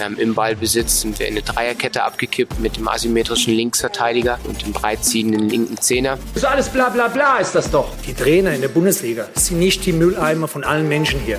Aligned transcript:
Ähm, 0.00 0.16
Im 0.18 0.34
Ballbesitz 0.34 1.02
sind 1.02 1.18
wir 1.18 1.28
in 1.28 1.34
eine 1.34 1.42
Dreierkette 1.42 2.02
abgekippt 2.02 2.58
mit 2.60 2.78
dem 2.78 2.88
asymmetrischen 2.88 3.52
Linksverteidiger 3.52 4.38
und 4.48 4.64
dem 4.64 4.72
breitziehenden 4.72 5.50
linken 5.50 5.76
Zehner. 5.76 6.18
So 6.34 6.46
alles 6.46 6.70
bla 6.70 6.88
bla 6.88 7.08
bla 7.08 7.36
ist 7.40 7.54
das 7.54 7.70
doch. 7.70 7.90
Die 8.06 8.14
Trainer 8.14 8.54
in 8.54 8.62
der 8.62 8.68
Bundesliga 8.68 9.28
sind 9.34 9.58
nicht 9.58 9.84
die 9.84 9.92
Mülleimer 9.92 10.48
von 10.48 10.64
allen 10.64 10.88
Menschen 10.88 11.20
hier. 11.20 11.38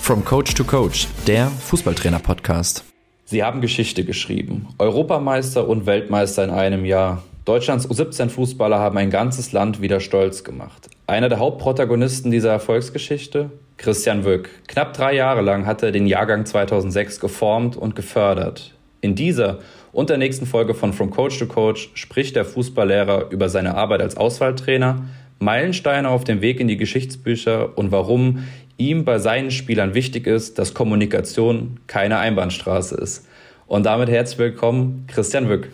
From 0.00 0.24
Coach 0.24 0.54
to 0.54 0.64
Coach, 0.64 1.06
der 1.28 1.52
Fußballtrainer-Podcast. 1.68 2.82
Sie 3.26 3.44
haben 3.44 3.60
Geschichte 3.60 4.04
geschrieben. 4.04 4.66
Europameister 4.80 5.68
und 5.68 5.86
Weltmeister 5.86 6.42
in 6.42 6.50
einem 6.50 6.84
Jahr. 6.84 7.22
Deutschlands 7.44 7.88
U17-Fußballer 7.88 8.80
haben 8.80 8.98
ein 8.98 9.10
ganzes 9.10 9.52
Land 9.52 9.80
wieder 9.80 10.00
stolz 10.00 10.42
gemacht. 10.42 10.88
Einer 11.06 11.28
der 11.28 11.38
Hauptprotagonisten 11.38 12.32
dieser 12.32 12.50
Erfolgsgeschichte? 12.50 13.50
Christian 13.76 14.24
Wück. 14.24 14.50
Knapp 14.68 14.94
drei 14.94 15.14
Jahre 15.14 15.42
lang 15.42 15.66
hat 15.66 15.82
er 15.82 15.92
den 15.92 16.06
Jahrgang 16.06 16.46
2006 16.46 17.20
geformt 17.20 17.76
und 17.76 17.96
gefördert. 17.96 18.74
In 19.00 19.14
dieser 19.14 19.58
und 19.92 20.10
der 20.10 20.18
nächsten 20.18 20.46
Folge 20.46 20.74
von 20.74 20.92
From 20.92 21.10
Coach 21.10 21.38
to 21.38 21.46
Coach 21.46 21.90
spricht 21.94 22.36
der 22.36 22.44
Fußballlehrer 22.44 23.30
über 23.30 23.48
seine 23.48 23.74
Arbeit 23.74 24.00
als 24.00 24.16
Auswahltrainer, 24.16 25.04
Meilensteine 25.38 26.08
auf 26.08 26.24
dem 26.24 26.40
Weg 26.40 26.60
in 26.60 26.68
die 26.68 26.76
Geschichtsbücher 26.76 27.76
und 27.76 27.90
warum 27.92 28.44
ihm 28.78 29.04
bei 29.04 29.18
seinen 29.18 29.50
Spielern 29.50 29.94
wichtig 29.94 30.26
ist, 30.26 30.58
dass 30.58 30.74
Kommunikation 30.74 31.80
keine 31.86 32.18
Einbahnstraße 32.18 32.94
ist. 32.96 33.26
Und 33.66 33.86
damit 33.86 34.08
herzlich 34.08 34.38
willkommen, 34.38 35.06
Christian 35.08 35.48
Wück. 35.48 35.70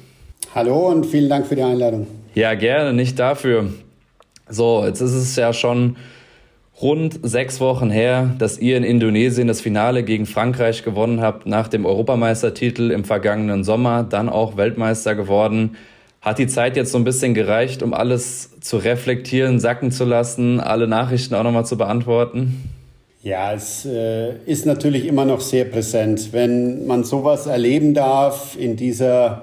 Hallo 0.55 0.89
und 0.89 1.05
vielen 1.05 1.29
Dank 1.29 1.47
für 1.47 1.57
die 1.57 1.63
Einladung. 1.63 2.07
Ja, 2.35 2.55
gerne, 2.55 2.93
nicht 2.93 3.19
dafür. 3.19 3.73
So, 4.49 4.85
jetzt 4.87 5.01
ist 5.01 5.13
es 5.13 5.37
ja 5.37 5.53
schon 5.53 5.97
rund 6.81 7.19
sechs 7.23 7.61
Wochen 7.61 7.91
her, 7.91 8.35
dass 8.39 8.59
ihr 8.59 8.77
in 8.77 8.85
Indonesien 8.85 9.49
das 9.49 9.61
Finale 9.61 10.05
gegen 10.05 10.27
Frankreich 10.27 10.85
gewonnen 10.85 11.21
habt, 11.21 11.47
nach 11.47 11.69
dem 11.69 11.85
Europameistertitel 11.85 12.91
im 12.91 13.05
vergangenen 13.05 13.65
Sommer, 13.65 14.05
dann 14.05 14.29
auch 14.29 14.57
Weltmeister 14.57 15.15
geworden. 15.15 15.77
Hat 16.21 16.39
die 16.39 16.47
Zeit 16.47 16.77
jetzt 16.77 16.93
so 16.93 16.99
ein 16.99 17.05
bisschen 17.05 17.35
gereicht, 17.35 17.83
um 17.83 17.95
alles 17.95 18.61
zu 18.61 18.77
reflektieren, 18.77 19.61
sacken 19.61 19.91
zu 19.91 20.05
lassen, 20.05 20.61
alle 20.61 20.87
Nachrichten 20.87 21.35
auch 21.35 21.43
nochmal 21.43 21.67
zu 21.67 21.77
beantworten? 21.77 22.71
Ja, 23.23 23.53
es 23.53 23.85
äh, 23.85 24.35
ist 24.47 24.65
natürlich 24.65 25.07
immer 25.07 25.25
noch 25.25 25.41
sehr 25.41 25.65
präsent. 25.65 26.33
Wenn 26.33 26.87
man 26.87 27.05
sowas 27.05 27.47
erleben 27.47 27.95
darf 27.95 28.57
in 28.59 28.77
dieser 28.77 29.43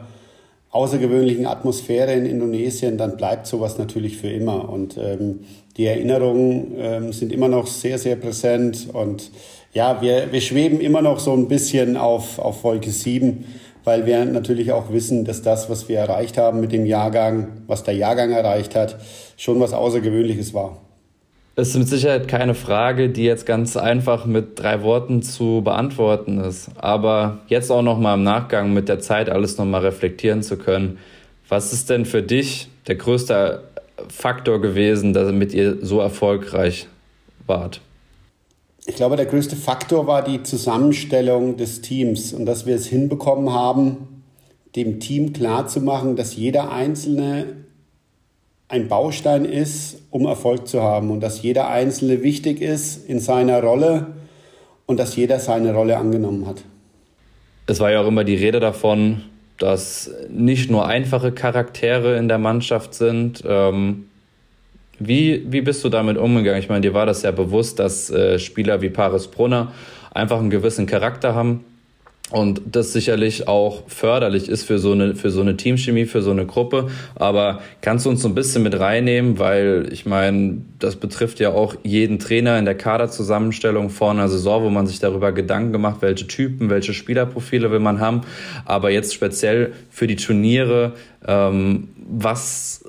außergewöhnlichen 0.71 1.45
Atmosphäre 1.45 2.13
in 2.13 2.25
Indonesien, 2.25 2.97
dann 2.97 3.17
bleibt 3.17 3.47
sowas 3.47 3.77
natürlich 3.77 4.17
für 4.17 4.29
immer. 4.29 4.69
Und 4.69 4.97
ähm, 4.97 5.41
die 5.77 5.85
Erinnerungen 5.85 6.73
ähm, 6.77 7.13
sind 7.13 7.31
immer 7.31 7.49
noch 7.49 7.67
sehr, 7.67 7.97
sehr 7.97 8.15
präsent. 8.15 8.87
Und 8.93 9.29
ja, 9.73 10.01
wir, 10.01 10.31
wir 10.31 10.41
schweben 10.41 10.79
immer 10.79 11.01
noch 11.01 11.19
so 11.19 11.33
ein 11.33 11.47
bisschen 11.47 11.97
auf, 11.97 12.39
auf 12.39 12.63
Wolke 12.63 12.91
7, 12.91 13.45
weil 13.83 14.05
wir 14.05 14.23
natürlich 14.25 14.71
auch 14.71 14.91
wissen, 14.91 15.25
dass 15.25 15.41
das, 15.41 15.69
was 15.69 15.89
wir 15.89 15.99
erreicht 15.99 16.37
haben 16.37 16.61
mit 16.61 16.71
dem 16.71 16.85
Jahrgang, 16.85 17.49
was 17.67 17.83
der 17.83 17.93
Jahrgang 17.93 18.31
erreicht 18.31 18.73
hat, 18.73 18.97
schon 19.37 19.59
was 19.59 19.73
Außergewöhnliches 19.73 20.53
war. 20.53 20.81
Es 21.57 21.69
ist 21.69 21.77
mit 21.77 21.87
Sicherheit 21.87 22.27
keine 22.27 22.53
Frage, 22.53 23.09
die 23.09 23.23
jetzt 23.23 23.45
ganz 23.45 23.77
einfach 23.77 24.25
mit 24.25 24.59
drei 24.59 24.81
Worten 24.83 25.21
zu 25.21 25.61
beantworten 25.63 26.39
ist. 26.39 26.69
Aber 26.75 27.39
jetzt 27.47 27.71
auch 27.71 27.81
noch 27.81 27.97
mal 27.97 28.15
im 28.15 28.23
Nachgang 28.23 28.73
mit 28.73 28.89
der 28.89 28.99
Zeit 28.99 29.29
alles 29.29 29.57
noch 29.57 29.65
mal 29.65 29.79
reflektieren 29.79 30.41
zu 30.41 30.57
können. 30.57 30.97
Was 31.47 31.71
ist 31.71 31.89
denn 31.89 32.05
für 32.05 32.21
dich 32.21 32.69
der 32.87 32.95
größte 32.95 33.63
Faktor 34.09 34.61
gewesen, 34.61 35.13
damit 35.13 35.53
ihr 35.53 35.85
so 35.85 35.99
erfolgreich 35.99 36.87
wart? 37.45 37.81
Ich 38.85 38.95
glaube, 38.95 39.15
der 39.15 39.25
größte 39.25 39.55
Faktor 39.55 40.05
war 40.05 40.23
die 40.23 40.43
Zusammenstellung 40.43 41.57
des 41.57 41.81
Teams 41.81 42.33
und 42.33 42.45
dass 42.45 42.65
wir 42.65 42.75
es 42.75 42.85
hinbekommen 42.85 43.51
haben, 43.51 44.23
dem 44.75 44.99
Team 44.99 45.33
klarzumachen, 45.33 46.15
dass 46.15 46.35
jeder 46.35 46.71
Einzelne 46.71 47.47
ein 48.67 48.87
Baustein 48.87 49.45
ist, 49.45 50.01
um 50.11 50.25
Erfolg 50.25 50.67
zu 50.67 50.81
haben 50.81 51.11
und 51.11 51.21
dass 51.21 51.41
jeder 51.41 51.69
Einzelne 51.69 52.23
wichtig 52.23 52.61
ist 52.61 53.07
in 53.07 53.19
seiner 53.19 53.61
Rolle 53.61 54.07
und 54.85 54.99
dass 54.99 55.15
jeder 55.15 55.39
seine 55.39 55.73
Rolle 55.73 55.97
angenommen 55.97 56.45
hat. 56.45 56.63
Es 57.67 57.79
war 57.79 57.91
ja 57.91 58.01
auch 58.01 58.07
immer 58.07 58.23
die 58.23 58.35
Rede 58.35 58.59
davon, 58.59 59.23
dass 59.57 60.11
nicht 60.29 60.69
nur 60.69 60.87
einfache 60.87 61.31
Charaktere 61.31 62.17
in 62.17 62.27
der 62.27 62.37
Mannschaft 62.37 62.93
sind. 62.93 63.43
Ähm, 63.47 64.05
wie, 64.99 65.45
wie 65.51 65.61
bist 65.61 65.83
du 65.83 65.89
damit 65.89 66.17
umgegangen? 66.17 66.59
Ich 66.59 66.69
meine, 66.69 66.81
dir 66.81 66.93
war 66.93 67.05
das 67.05 67.21
ja 67.21 67.31
bewusst, 67.31 67.79
dass 67.79 68.09
äh, 68.09 68.39
Spieler 68.39 68.81
wie 68.81 68.89
Paris 68.89 69.27
Brunner 69.27 69.71
einfach 70.13 70.39
einen 70.39 70.49
gewissen 70.49 70.85
Charakter 70.85 71.35
haben 71.35 71.63
und 72.31 72.61
das 72.65 72.91
sicherlich 72.91 73.47
auch 73.47 73.83
förderlich 73.87 74.49
ist 74.49 74.63
für 74.63 74.79
so 74.79 74.93
eine 74.93 75.13
für 75.13 75.29
so 75.29 75.41
eine 75.41 75.57
Teamchemie 75.57 76.05
für 76.05 76.23
so 76.23 76.31
eine 76.31 76.47
Gruppe. 76.47 76.87
Aber 77.13 77.61
kannst 77.81 78.07
du 78.07 78.09
uns 78.09 78.23
so 78.23 78.27
ein 78.27 78.33
bisschen 78.33 78.63
mit 78.63 78.79
reinnehmen? 78.79 79.37
Weil 79.37 79.87
ich 79.91 80.07
meine 80.07 80.61
das 80.79 80.95
betrifft 80.95 81.39
ja 81.39 81.51
auch 81.51 81.75
jeden 81.83 82.17
Trainer 82.17 82.57
in 82.57 82.65
der 82.65 82.75
Kaderzusammenstellung 82.75 83.91
vor 83.91 84.09
einer 84.09 84.27
Saison 84.27 84.63
wo 84.63 84.69
man 84.71 84.87
sich 84.87 84.99
darüber 84.99 85.33
Gedanken 85.33 85.71
gemacht 85.71 85.97
welche 86.01 86.25
Typen 86.25 86.71
welche 86.71 86.95
Spielerprofile 86.95 87.69
will 87.69 87.79
man 87.79 87.99
haben. 87.99 88.21
Aber 88.65 88.89
jetzt 88.89 89.13
speziell 89.13 89.73
für 89.91 90.07
die 90.07 90.15
Turniere 90.15 90.93
ähm, 91.27 91.89
was 92.07 92.83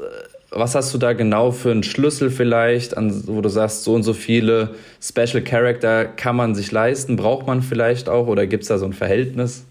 was 0.58 0.74
hast 0.74 0.92
du 0.94 0.98
da 0.98 1.12
genau 1.12 1.50
für 1.50 1.70
einen 1.70 1.82
Schlüssel 1.82 2.30
vielleicht, 2.30 2.96
an, 2.96 3.26
wo 3.26 3.40
du 3.40 3.48
sagst, 3.48 3.84
so 3.84 3.94
und 3.94 4.02
so 4.02 4.12
viele 4.12 4.74
Special 5.00 5.42
Character 5.42 6.04
kann 6.04 6.36
man 6.36 6.54
sich 6.54 6.72
leisten, 6.72 7.16
braucht 7.16 7.46
man 7.46 7.62
vielleicht 7.62 8.08
auch 8.08 8.26
oder 8.26 8.46
gibt 8.46 8.62
es 8.62 8.68
da 8.68 8.78
so 8.78 8.86
ein 8.86 8.92
Verhältnis? 8.92 9.64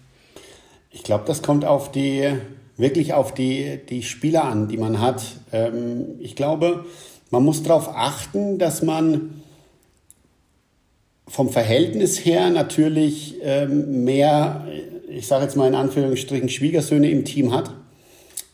Ich 0.90 1.02
glaube, 1.02 1.24
das 1.26 1.42
kommt 1.42 1.64
auf 1.64 1.92
die, 1.92 2.32
wirklich 2.76 3.12
auf 3.12 3.34
die, 3.34 3.80
die 3.88 4.02
Spieler 4.02 4.44
an, 4.44 4.68
die 4.68 4.78
man 4.78 5.00
hat. 5.00 5.22
Ähm, 5.52 6.06
ich 6.20 6.36
glaube, 6.36 6.84
man 7.30 7.42
muss 7.42 7.62
darauf 7.62 7.88
achten, 7.94 8.58
dass 8.58 8.82
man 8.82 9.42
vom 11.28 11.50
Verhältnis 11.50 12.24
her 12.24 12.50
natürlich 12.50 13.36
ähm, 13.42 14.04
mehr, 14.04 14.66
ich 15.08 15.26
sage 15.26 15.44
jetzt 15.44 15.56
mal 15.56 15.66
in 15.66 15.74
Anführungsstrichen, 15.74 16.48
Schwiegersöhne 16.48 17.10
im 17.10 17.24
Team 17.24 17.52
hat. 17.52 17.72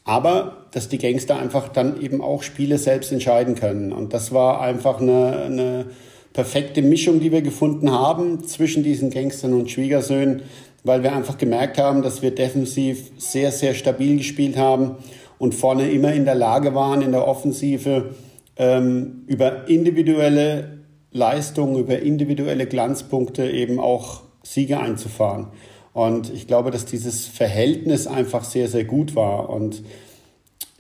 Aber 0.05 0.67
dass 0.73 0.89
die 0.89 0.99
Gangster 0.99 1.39
einfach 1.39 1.69
dann 1.69 2.01
eben 2.01 2.21
auch 2.21 2.43
Spiele 2.43 2.79
selbst 2.79 3.13
entscheiden 3.13 3.55
können. 3.55 3.93
Und 3.93 4.13
das 4.13 4.33
war 4.33 4.61
einfach 4.61 5.01
eine, 5.01 5.43
eine 5.45 5.87
perfekte 6.33 6.83
Mischung, 6.83 7.21
die 7.21 7.31
wir 7.31 7.43
gefunden 7.43 7.93
haben 7.93 8.45
zwischen 8.45 8.83
diesen 8.83 9.11
Gangstern 9.11 9.55
und 9.55 9.71
Schwiegersöhnen, 9.71 10.43
weil 10.83 11.03
wir 11.03 11.13
einfach 11.13 11.39
gemerkt 11.39 11.79
haben, 11.79 12.03
dass 12.03 12.23
wir 12.23 12.35
defensiv 12.35 13.13
sehr, 13.17 13.53
sehr 13.53 13.75
stabil 13.75 14.17
gespielt 14.17 14.57
haben 14.57 14.97
und 15.39 15.55
vorne 15.55 15.91
immer 15.91 16.13
in 16.13 16.25
der 16.25 16.35
Lage 16.35 16.75
waren, 16.75 17.03
in 17.03 17.13
der 17.13 17.29
Offensive 17.29 18.15
ähm, 18.57 19.25
über 19.27 19.69
individuelle 19.69 20.79
Leistungen, 21.13 21.79
über 21.79 22.01
individuelle 22.01 22.67
Glanzpunkte 22.67 23.49
eben 23.49 23.79
auch 23.79 24.23
Siege 24.43 24.81
einzufahren. 24.81 25.49
Und 25.93 26.33
ich 26.33 26.47
glaube, 26.47 26.71
dass 26.71 26.85
dieses 26.85 27.27
Verhältnis 27.27 28.07
einfach 28.07 28.45
sehr, 28.45 28.69
sehr 28.69 28.85
gut 28.85 29.15
war. 29.15 29.51
Und 29.51 29.83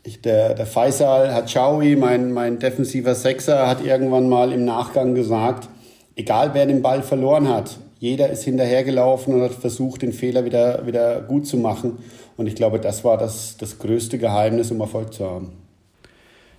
ich, 0.04 0.20
der, 0.22 0.54
der 0.54 0.66
Faisal 0.66 1.32
Hachawi, 1.32 1.96
mein, 1.96 2.32
mein 2.32 2.58
defensiver 2.58 3.14
Sechser, 3.14 3.68
hat 3.68 3.84
irgendwann 3.84 4.28
mal 4.28 4.52
im 4.52 4.64
Nachgang 4.64 5.14
gesagt, 5.14 5.68
egal 6.16 6.54
wer 6.54 6.66
den 6.66 6.82
Ball 6.82 7.02
verloren 7.02 7.48
hat, 7.48 7.78
jeder 7.98 8.30
ist 8.30 8.42
hinterhergelaufen 8.42 9.34
und 9.34 9.42
hat 9.42 9.52
versucht, 9.52 10.02
den 10.02 10.12
Fehler 10.12 10.44
wieder, 10.44 10.86
wieder 10.86 11.20
gut 11.20 11.46
zu 11.46 11.56
machen. 11.56 11.98
Und 12.36 12.48
ich 12.48 12.56
glaube, 12.56 12.80
das 12.80 13.04
war 13.04 13.16
das, 13.16 13.56
das 13.58 13.78
größte 13.78 14.18
Geheimnis, 14.18 14.72
um 14.72 14.80
Erfolg 14.80 15.12
zu 15.12 15.24
haben. 15.24 15.52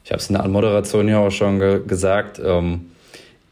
Ich 0.06 0.12
habe 0.12 0.22
es 0.22 0.30
in 0.30 0.36
der 0.36 0.44
Anmoderation 0.44 1.08
ja 1.10 1.20
auch 1.20 1.32
schon 1.32 1.60
ge 1.60 1.82
gesagt. 1.86 2.40
Ähm, 2.44 2.92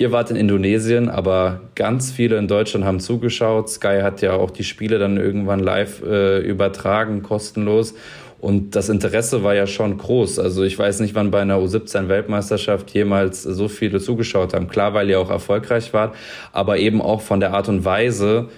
ihr 0.01 0.11
wart 0.11 0.31
in 0.31 0.35
Indonesien, 0.35 1.09
aber 1.09 1.61
ganz 1.75 2.11
viele 2.11 2.37
in 2.37 2.47
Deutschland 2.47 2.83
haben 2.85 2.99
zugeschaut. 2.99 3.69
Sky 3.69 3.99
hat 4.01 4.21
ja 4.21 4.33
auch 4.33 4.51
die 4.51 4.63
Spiele 4.63 4.97
dann 4.97 5.17
irgendwann 5.17 5.59
live 5.59 6.01
äh, 6.01 6.39
übertragen, 6.39 7.21
kostenlos. 7.21 7.93
Und 8.39 8.75
das 8.75 8.89
Interesse 8.89 9.43
war 9.43 9.53
ja 9.53 9.67
schon 9.67 9.97
groß. 9.97 10.39
Also 10.39 10.63
ich 10.63 10.77
weiß 10.77 11.01
nicht, 11.01 11.13
wann 11.13 11.29
bei 11.29 11.41
einer 11.41 11.59
U17-Weltmeisterschaft 11.59 12.89
jemals 12.89 13.43
so 13.43 13.67
viele 13.67 13.99
zugeschaut 13.99 14.55
haben. 14.55 14.67
Klar, 14.67 14.95
weil 14.95 15.07
ihr 15.11 15.19
auch 15.19 15.29
erfolgreich 15.29 15.93
wart, 15.93 16.15
aber 16.51 16.79
eben 16.79 17.01
auch 17.01 17.21
von 17.21 17.39
der 17.39 17.53
Art 17.53 17.69
und 17.69 17.85
Weise 17.85 18.49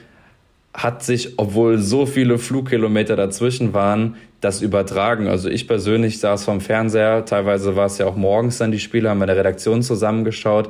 hat 0.73 1.03
sich, 1.03 1.37
obwohl 1.37 1.77
so 1.77 2.05
viele 2.05 2.37
Flugkilometer 2.37 3.15
dazwischen 3.15 3.73
waren, 3.73 4.15
das 4.41 4.61
übertragen. 4.61 5.27
Also 5.27 5.49
ich 5.49 5.67
persönlich 5.67 6.19
saß 6.19 6.45
vom 6.45 6.61
Fernseher, 6.61 7.25
teilweise 7.25 7.75
war 7.75 7.85
es 7.85 7.97
ja 7.97 8.05
auch 8.05 8.15
morgens 8.15 8.57
dann 8.57 8.71
die 8.71 8.79
Spiele, 8.79 9.09
haben 9.09 9.19
wir 9.19 9.25
in 9.25 9.27
der 9.27 9.37
Redaktion 9.37 9.83
zusammengeschaut 9.83 10.69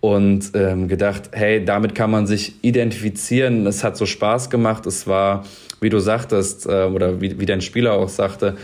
und 0.00 0.52
ähm, 0.54 0.88
gedacht, 0.88 1.30
hey, 1.32 1.64
damit 1.64 1.94
kann 1.94 2.10
man 2.10 2.26
sich 2.26 2.54
identifizieren. 2.62 3.66
Es 3.66 3.82
hat 3.82 3.96
so 3.96 4.06
Spaß 4.06 4.48
gemacht. 4.50 4.86
Es 4.86 5.06
war 5.06 5.44
wie 5.80 5.90
du 5.90 5.98
sagtest, 5.98 6.66
äh, 6.66 6.84
oder 6.84 7.20
wie, 7.20 7.38
wie 7.38 7.46
dein 7.46 7.60
Spieler 7.60 7.94
auch 7.94 8.08
sagte, 8.08 8.56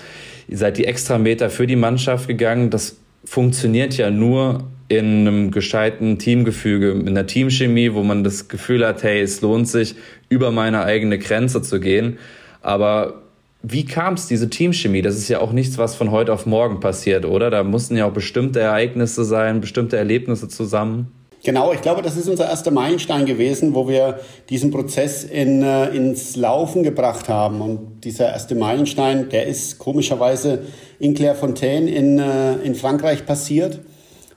ihr 0.48 0.58
seid 0.58 0.78
die 0.78 0.86
extra 0.86 1.18
Meter 1.18 1.50
für 1.50 1.66
die 1.66 1.76
Mannschaft 1.76 2.28
gegangen. 2.28 2.70
Das 2.70 2.96
funktioniert 3.24 3.96
ja 3.96 4.10
nur 4.10 4.64
in 4.88 5.26
einem 5.26 5.50
gescheiten 5.50 6.18
Teamgefüge, 6.18 6.90
in 6.90 7.08
einer 7.08 7.26
Teamchemie, 7.26 7.94
wo 7.94 8.02
man 8.02 8.22
das 8.22 8.48
Gefühl 8.48 8.86
hat, 8.86 9.02
hey, 9.02 9.22
es 9.22 9.40
lohnt 9.40 9.68
sich, 9.68 9.94
über 10.28 10.50
meine 10.50 10.84
eigene 10.84 11.18
Grenze 11.18 11.62
zu 11.62 11.80
gehen. 11.80 12.18
Aber 12.60 13.22
wie 13.62 13.86
kam 13.86 14.14
es, 14.14 14.26
diese 14.26 14.50
Teamchemie? 14.50 15.00
Das 15.00 15.16
ist 15.16 15.28
ja 15.28 15.40
auch 15.40 15.52
nichts, 15.52 15.78
was 15.78 15.94
von 15.94 16.10
heute 16.10 16.34
auf 16.34 16.44
morgen 16.44 16.80
passiert, 16.80 17.24
oder? 17.24 17.48
Da 17.48 17.62
mussten 17.62 17.96
ja 17.96 18.04
auch 18.04 18.12
bestimmte 18.12 18.60
Ereignisse 18.60 19.24
sein, 19.24 19.62
bestimmte 19.62 19.96
Erlebnisse 19.96 20.48
zusammen. 20.48 21.12
Genau, 21.44 21.74
ich 21.74 21.82
glaube, 21.82 22.00
das 22.00 22.16
ist 22.16 22.26
unser 22.26 22.48
erster 22.48 22.70
Meilenstein 22.70 23.26
gewesen, 23.26 23.74
wo 23.74 23.86
wir 23.86 24.18
diesen 24.48 24.70
Prozess 24.70 25.24
in, 25.24 25.62
äh, 25.62 25.88
ins 25.88 26.36
Laufen 26.36 26.82
gebracht 26.82 27.28
haben. 27.28 27.60
Und 27.60 28.00
dieser 28.02 28.30
erste 28.32 28.54
Meilenstein, 28.54 29.28
der 29.28 29.46
ist 29.46 29.78
komischerweise 29.78 30.62
in 30.98 31.12
Clairefontaine 31.12 31.90
in, 31.90 32.18
äh, 32.18 32.54
in 32.62 32.74
Frankreich 32.74 33.26
passiert, 33.26 33.80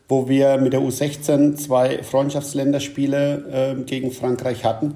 wo 0.09 0.27
wir 0.27 0.57
mit 0.57 0.73
der 0.73 0.81
U16 0.81 1.55
zwei 1.55 2.03
Freundschaftsländerspiele 2.03 3.77
äh, 3.79 3.83
gegen 3.83 4.11
Frankreich 4.11 4.65
hatten 4.65 4.93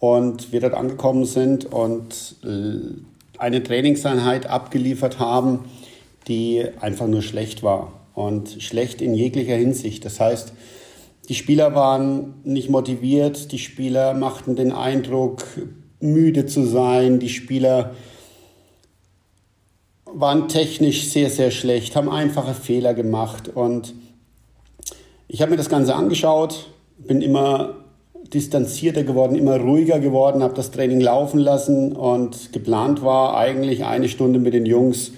und 0.00 0.52
wir 0.52 0.60
dort 0.60 0.74
angekommen 0.74 1.24
sind 1.24 1.66
und 1.66 2.34
äh, 2.42 3.38
eine 3.38 3.62
Trainingseinheit 3.62 4.46
abgeliefert 4.46 5.20
haben, 5.20 5.66
die 6.26 6.64
einfach 6.80 7.06
nur 7.06 7.22
schlecht 7.22 7.62
war 7.62 7.92
und 8.14 8.60
schlecht 8.60 9.00
in 9.00 9.14
jeglicher 9.14 9.54
Hinsicht. 9.54 10.04
Das 10.04 10.18
heißt, 10.18 10.52
die 11.28 11.34
Spieler 11.34 11.74
waren 11.74 12.34
nicht 12.44 12.70
motiviert, 12.70 13.52
die 13.52 13.58
Spieler 13.58 14.14
machten 14.14 14.56
den 14.56 14.72
Eindruck, 14.72 15.44
müde 16.00 16.46
zu 16.46 16.66
sein, 16.66 17.18
die 17.18 17.30
Spieler 17.30 17.94
waren 20.04 20.48
technisch 20.48 21.08
sehr, 21.08 21.30
sehr 21.30 21.50
schlecht, 21.50 21.96
haben 21.96 22.10
einfache 22.10 22.54
Fehler 22.54 22.94
gemacht 22.94 23.48
und 23.48 23.94
ich 25.26 25.40
habe 25.40 25.52
mir 25.52 25.56
das 25.56 25.68
Ganze 25.68 25.94
angeschaut, 25.94 26.70
bin 26.98 27.20
immer 27.20 27.74
distanzierter 28.32 29.02
geworden, 29.02 29.34
immer 29.34 29.58
ruhiger 29.58 29.98
geworden, 29.98 30.42
habe 30.42 30.54
das 30.54 30.70
Training 30.70 31.00
laufen 31.00 31.38
lassen 31.40 31.92
und 31.92 32.52
geplant 32.52 33.02
war 33.02 33.36
eigentlich 33.36 33.84
eine 33.84 34.08
Stunde 34.08 34.38
mit 34.38 34.54
den 34.54 34.66
Jungs 34.66 35.12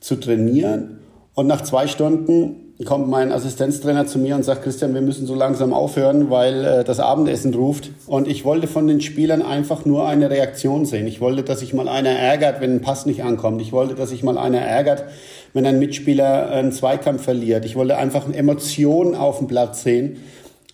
zu 0.00 0.16
trainieren. 0.16 1.00
Und 1.34 1.46
nach 1.46 1.62
zwei 1.62 1.86
Stunden 1.86 2.61
kommt 2.84 3.08
mein 3.08 3.32
Assistenztrainer 3.32 4.06
zu 4.06 4.18
mir 4.18 4.34
und 4.34 4.44
sagt, 4.44 4.62
Christian, 4.62 4.94
wir 4.94 5.00
müssen 5.00 5.26
so 5.26 5.34
langsam 5.34 5.72
aufhören, 5.72 6.30
weil 6.30 6.64
äh, 6.64 6.84
das 6.84 7.00
Abendessen 7.00 7.54
ruft. 7.54 7.90
Und 8.06 8.28
ich 8.28 8.44
wollte 8.44 8.66
von 8.66 8.86
den 8.86 9.00
Spielern 9.00 9.42
einfach 9.42 9.84
nur 9.84 10.06
eine 10.06 10.30
Reaktion 10.30 10.86
sehen. 10.86 11.06
Ich 11.06 11.20
wollte, 11.20 11.42
dass 11.42 11.60
sich 11.60 11.74
mal 11.74 11.88
einer 11.88 12.10
ärgert, 12.10 12.60
wenn 12.60 12.76
ein 12.76 12.80
Pass 12.80 13.06
nicht 13.06 13.22
ankommt. 13.22 13.60
Ich 13.60 13.72
wollte, 13.72 13.94
dass 13.94 14.10
sich 14.10 14.22
mal 14.22 14.38
einer 14.38 14.60
ärgert, 14.60 15.04
wenn 15.52 15.66
ein 15.66 15.78
Mitspieler 15.78 16.50
einen 16.50 16.72
Zweikampf 16.72 17.22
verliert. 17.22 17.64
Ich 17.64 17.76
wollte 17.76 17.96
einfach 17.96 18.32
Emotionen 18.32 19.14
auf 19.14 19.38
dem 19.38 19.48
Platz 19.48 19.82
sehen. 19.82 20.18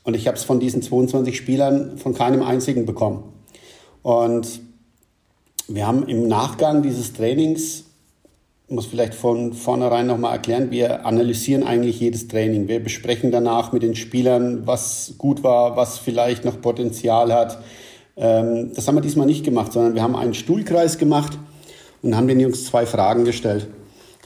Und 0.05 0.15
ich 0.15 0.27
habe 0.27 0.37
es 0.37 0.45
von 0.45 0.61
diesen 0.61 0.83
22 0.83 1.37
Spielern 1.37 1.99
von 1.99 2.15
keinem 2.15 2.43
einzigen 2.43 2.87
bekommen. 2.87 3.25
Und 4.03 4.61
wir 5.69 5.87
haben 5.87 6.07
im 6.09 6.29
Nachgang 6.29 6.83
dieses 6.83 7.13
Trainings, 7.13 7.85
muss 8.69 8.87
vielleicht 8.87 9.15
von 9.15 9.55
vornherein 9.55 10.07
nochmal 10.07 10.35
erklären, 10.35 10.71
wir 10.71 11.07
analysieren 11.07 11.63
eigentlich 11.63 12.01
jedes 12.01 12.29
Training. 12.29 12.69
Wir 12.69 12.83
besprechen 12.83 13.31
danach 13.31 13.73
mit 13.73 13.83
den 13.83 13.97
Spielern, 13.97 14.67
was 14.67 15.15
gut 15.17 15.43
war, 15.43 15.77
was 15.77 15.99
vielleicht 15.99 16.45
noch 16.45 16.61
Potenzial 16.61 17.33
hat. 17.33 17.59
Ähm, 18.17 18.73
das 18.75 18.87
haben 18.87 18.97
wir 18.97 19.01
diesmal 19.01 19.27
nicht 19.27 19.45
gemacht, 19.45 19.73
sondern 19.73 19.95
wir 19.95 20.03
haben 20.03 20.17
einen 20.17 20.35
Stuhlkreis 20.35 20.99
gemacht 20.99 21.39
und 22.03 22.15
haben 22.15 22.29
den 22.29 22.41
Jungs 22.41 22.67
zwei 22.67 22.85
Fragen 22.85 23.25
gestellt. 23.25 23.69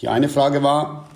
Die 0.01 0.09
eine 0.09 0.29
Frage 0.29 0.63
war, 0.65 1.09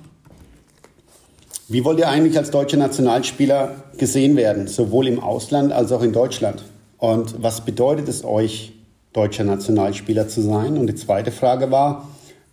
wie 1.69 1.85
wollt 1.85 1.99
ihr 1.99 2.09
eigentlich 2.09 2.39
als 2.39 2.53
deutscher 2.53 2.77
Nationalspieler 2.77 3.75
gesehen 3.99 4.37
werden, 4.37 4.69
sowohl 4.69 5.09
im 5.09 5.19
Ausland 5.19 5.73
als 5.73 5.91
auch 5.91 6.03
in 6.03 6.13
Deutschland? 6.13 6.63
Und 6.99 7.43
was 7.43 7.65
bedeutet 7.65 8.09
es 8.09 8.25
euch, 8.25 8.73
deutscher 9.13 9.43
Nationalspieler 9.43 10.29
zu 10.29 10.43
sein? 10.43 10.79
Und 10.79 10.87
die 10.87 10.95
zweite 10.95 11.33
Frage 11.33 11.73
war, 11.73 12.07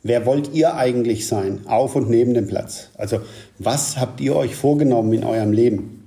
wer 0.03 0.25
wollt 0.25 0.53
ihr 0.53 0.75
eigentlich 0.75 1.27
sein, 1.27 1.61
auf 1.65 1.95
und 1.95 2.09
neben 2.09 2.33
dem 2.33 2.47
Platz? 2.47 2.89
Also 2.95 3.19
was 3.57 3.97
habt 3.97 4.21
ihr 4.21 4.35
euch 4.35 4.55
vorgenommen 4.55 5.11
in 5.13 5.23
eurem 5.23 5.51
Leben? 5.51 5.99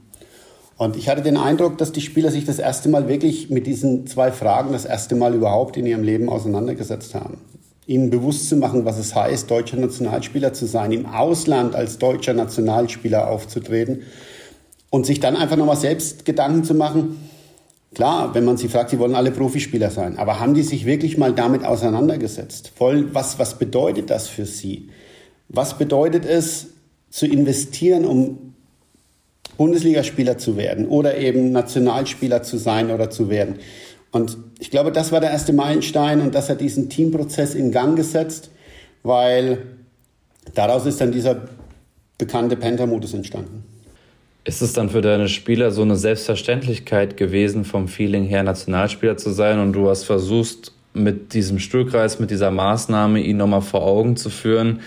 Und 0.76 0.96
ich 0.96 1.08
hatte 1.08 1.22
den 1.22 1.38
Eindruck, 1.38 1.78
dass 1.78 1.90
die 1.90 2.02
Spieler 2.02 2.30
sich 2.30 2.44
das 2.44 2.58
erste 2.58 2.88
Mal 2.90 3.08
wirklich 3.08 3.48
mit 3.48 3.66
diesen 3.66 4.06
zwei 4.06 4.30
Fragen 4.30 4.72
das 4.72 4.84
erste 4.84 5.16
Mal 5.16 5.34
überhaupt 5.34 5.76
in 5.76 5.86
ihrem 5.86 6.02
Leben 6.02 6.28
auseinandergesetzt 6.28 7.14
haben 7.14 7.38
ihnen 7.86 8.10
bewusst 8.10 8.48
zu 8.48 8.56
machen, 8.56 8.84
was 8.84 8.98
es 8.98 9.14
heißt, 9.14 9.50
deutscher 9.50 9.76
Nationalspieler 9.76 10.52
zu 10.52 10.66
sein, 10.66 10.92
im 10.92 11.06
Ausland 11.06 11.74
als 11.74 11.98
deutscher 11.98 12.34
Nationalspieler 12.34 13.28
aufzutreten 13.28 14.02
und 14.90 15.06
sich 15.06 15.20
dann 15.20 15.36
einfach 15.36 15.56
nochmal 15.56 15.76
selbst 15.76 16.24
Gedanken 16.24 16.64
zu 16.64 16.74
machen. 16.74 17.16
Klar, 17.96 18.34
wenn 18.34 18.44
man 18.44 18.58
sie 18.58 18.68
fragt, 18.68 18.90
sie 18.90 18.98
wollen 18.98 19.14
alle 19.14 19.30
Profispieler 19.30 19.90
sein, 19.90 20.18
aber 20.18 20.38
haben 20.38 20.52
die 20.52 20.62
sich 20.62 20.84
wirklich 20.84 21.16
mal 21.16 21.32
damit 21.32 21.64
auseinandergesetzt? 21.64 22.70
Voll, 22.76 23.14
was, 23.14 23.38
was 23.38 23.58
bedeutet 23.58 24.10
das 24.10 24.28
für 24.28 24.44
sie? 24.44 24.90
Was 25.48 25.78
bedeutet 25.78 26.26
es, 26.26 26.66
zu 27.08 27.26
investieren, 27.26 28.04
um 28.04 28.52
Bundesligaspieler 29.56 30.36
zu 30.36 30.58
werden 30.58 30.88
oder 30.88 31.16
eben 31.16 31.52
Nationalspieler 31.52 32.42
zu 32.42 32.58
sein 32.58 32.90
oder 32.90 33.08
zu 33.08 33.30
werden? 33.30 33.60
Und 34.12 34.36
ich 34.58 34.70
glaube, 34.70 34.92
das 34.92 35.10
war 35.10 35.20
der 35.20 35.30
erste 35.30 35.54
Meilenstein 35.54 36.20
und 36.20 36.34
das 36.34 36.50
hat 36.50 36.60
diesen 36.60 36.90
Teamprozess 36.90 37.54
in 37.54 37.72
Gang 37.72 37.96
gesetzt, 37.96 38.50
weil 39.04 39.62
daraus 40.52 40.84
ist 40.84 41.00
dann 41.00 41.12
dieser 41.12 41.48
bekannte 42.18 42.58
Penta-Modus 42.58 43.14
entstanden. 43.14 43.64
Ist 44.46 44.62
es 44.62 44.72
dann 44.72 44.90
für 44.90 45.00
deine 45.00 45.28
Spieler 45.28 45.72
so 45.72 45.82
eine 45.82 45.96
Selbstverständlichkeit 45.96 47.16
gewesen, 47.16 47.64
vom 47.64 47.88
Feeling 47.88 48.26
her 48.26 48.44
Nationalspieler 48.44 49.16
zu 49.16 49.30
sein 49.30 49.58
und 49.58 49.72
du 49.72 49.88
hast 49.88 50.04
versucht, 50.04 50.70
mit 50.94 51.34
diesem 51.34 51.58
Stuhlkreis, 51.58 52.20
mit 52.20 52.30
dieser 52.30 52.52
Maßnahme 52.52 53.20
ihnen 53.20 53.40
nochmal 53.40 53.60
vor 53.60 53.82
Augen 53.82 54.16
zu 54.16 54.30
führen, 54.30 54.82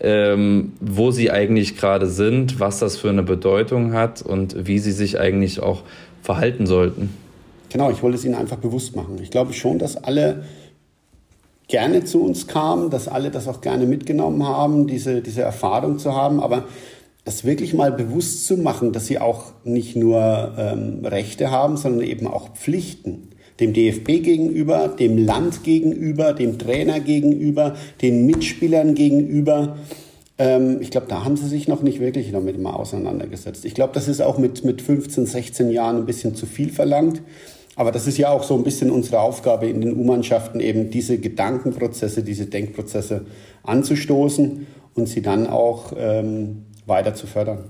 ähm, 0.00 0.72
wo 0.80 1.10
sie 1.10 1.30
eigentlich 1.30 1.76
gerade 1.76 2.06
sind, 2.06 2.58
was 2.58 2.78
das 2.78 2.96
für 2.96 3.10
eine 3.10 3.22
Bedeutung 3.22 3.92
hat 3.92 4.22
und 4.22 4.66
wie 4.66 4.78
sie 4.78 4.92
sich 4.92 5.20
eigentlich 5.20 5.60
auch 5.60 5.82
verhalten 6.22 6.66
sollten? 6.66 7.14
Genau, 7.68 7.90
ich 7.90 8.02
wollte 8.02 8.16
es 8.16 8.24
ihnen 8.24 8.34
einfach 8.34 8.56
bewusst 8.56 8.96
machen. 8.96 9.18
Ich 9.22 9.30
glaube 9.30 9.52
schon, 9.52 9.78
dass 9.78 10.02
alle 10.02 10.44
gerne 11.68 12.02
zu 12.04 12.24
uns 12.24 12.46
kamen, 12.46 12.88
dass 12.88 13.08
alle 13.08 13.30
das 13.30 13.46
auch 13.46 13.60
gerne 13.60 13.84
mitgenommen 13.84 14.46
haben, 14.46 14.86
diese, 14.86 15.20
diese 15.20 15.42
Erfahrung 15.42 15.98
zu 15.98 16.14
haben, 16.14 16.40
aber 16.40 16.64
es 17.24 17.44
wirklich 17.44 17.72
mal 17.74 17.92
bewusst 17.92 18.46
zu 18.46 18.56
machen, 18.56 18.92
dass 18.92 19.06
sie 19.06 19.18
auch 19.18 19.52
nicht 19.64 19.96
nur 19.96 20.54
ähm, 20.58 21.04
Rechte 21.04 21.50
haben, 21.50 21.76
sondern 21.76 22.06
eben 22.06 22.26
auch 22.26 22.54
Pflichten. 22.54 23.28
Dem 23.60 23.72
DFB 23.74 24.06
gegenüber, 24.22 24.88
dem 24.88 25.18
Land 25.18 25.62
gegenüber, 25.62 26.32
dem 26.32 26.58
Trainer 26.58 26.98
gegenüber, 26.98 27.76
den 28.00 28.26
Mitspielern 28.26 28.94
gegenüber. 28.94 29.76
Ähm, 30.38 30.78
ich 30.80 30.90
glaube, 30.90 31.06
da 31.08 31.24
haben 31.24 31.36
sie 31.36 31.46
sich 31.46 31.68
noch 31.68 31.82
nicht 31.82 32.00
wirklich 32.00 32.32
damit 32.32 32.58
mal 32.58 32.72
auseinandergesetzt. 32.72 33.64
Ich 33.64 33.74
glaube, 33.74 33.92
das 33.94 34.08
ist 34.08 34.20
auch 34.20 34.38
mit, 34.38 34.64
mit 34.64 34.82
15, 34.82 35.26
16 35.26 35.70
Jahren 35.70 35.98
ein 35.98 36.06
bisschen 36.06 36.34
zu 36.34 36.46
viel 36.46 36.70
verlangt. 36.70 37.22
Aber 37.76 37.92
das 37.92 38.06
ist 38.06 38.18
ja 38.18 38.30
auch 38.30 38.42
so 38.42 38.54
ein 38.54 38.64
bisschen 38.64 38.90
unsere 38.90 39.20
Aufgabe 39.20 39.66
in 39.66 39.80
den 39.80 39.96
U-Mannschaften, 39.96 40.60
eben 40.60 40.90
diese 40.90 41.18
Gedankenprozesse, 41.18 42.22
diese 42.22 42.46
Denkprozesse 42.46 43.26
anzustoßen 43.62 44.66
und 44.94 45.08
sie 45.08 45.22
dann 45.22 45.46
auch 45.46 45.92
ähm, 45.96 46.64
weiter 46.92 47.14
zu 47.14 47.26
fördern. 47.26 47.64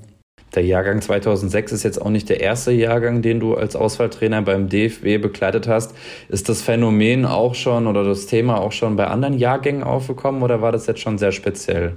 Der 0.54 0.64
Jahrgang 0.64 1.00
2006 1.00 1.72
ist 1.72 1.82
jetzt 1.82 2.02
auch 2.02 2.10
nicht 2.10 2.28
der 2.28 2.40
erste 2.40 2.72
Jahrgang, 2.72 3.22
den 3.22 3.40
du 3.40 3.54
als 3.54 3.74
Auswahltrainer 3.74 4.42
beim 4.42 4.68
DFW 4.68 5.16
begleitet 5.16 5.66
hast. 5.66 5.94
Ist 6.28 6.50
das 6.50 6.60
Phänomen 6.60 7.24
auch 7.24 7.54
schon 7.54 7.86
oder 7.86 8.04
das 8.04 8.26
Thema 8.26 8.60
auch 8.60 8.72
schon 8.72 8.96
bei 8.96 9.06
anderen 9.06 9.38
Jahrgängen 9.38 9.82
aufgekommen 9.82 10.42
oder 10.42 10.60
war 10.60 10.70
das 10.70 10.86
jetzt 10.86 11.00
schon 11.00 11.16
sehr 11.16 11.32
speziell? 11.32 11.96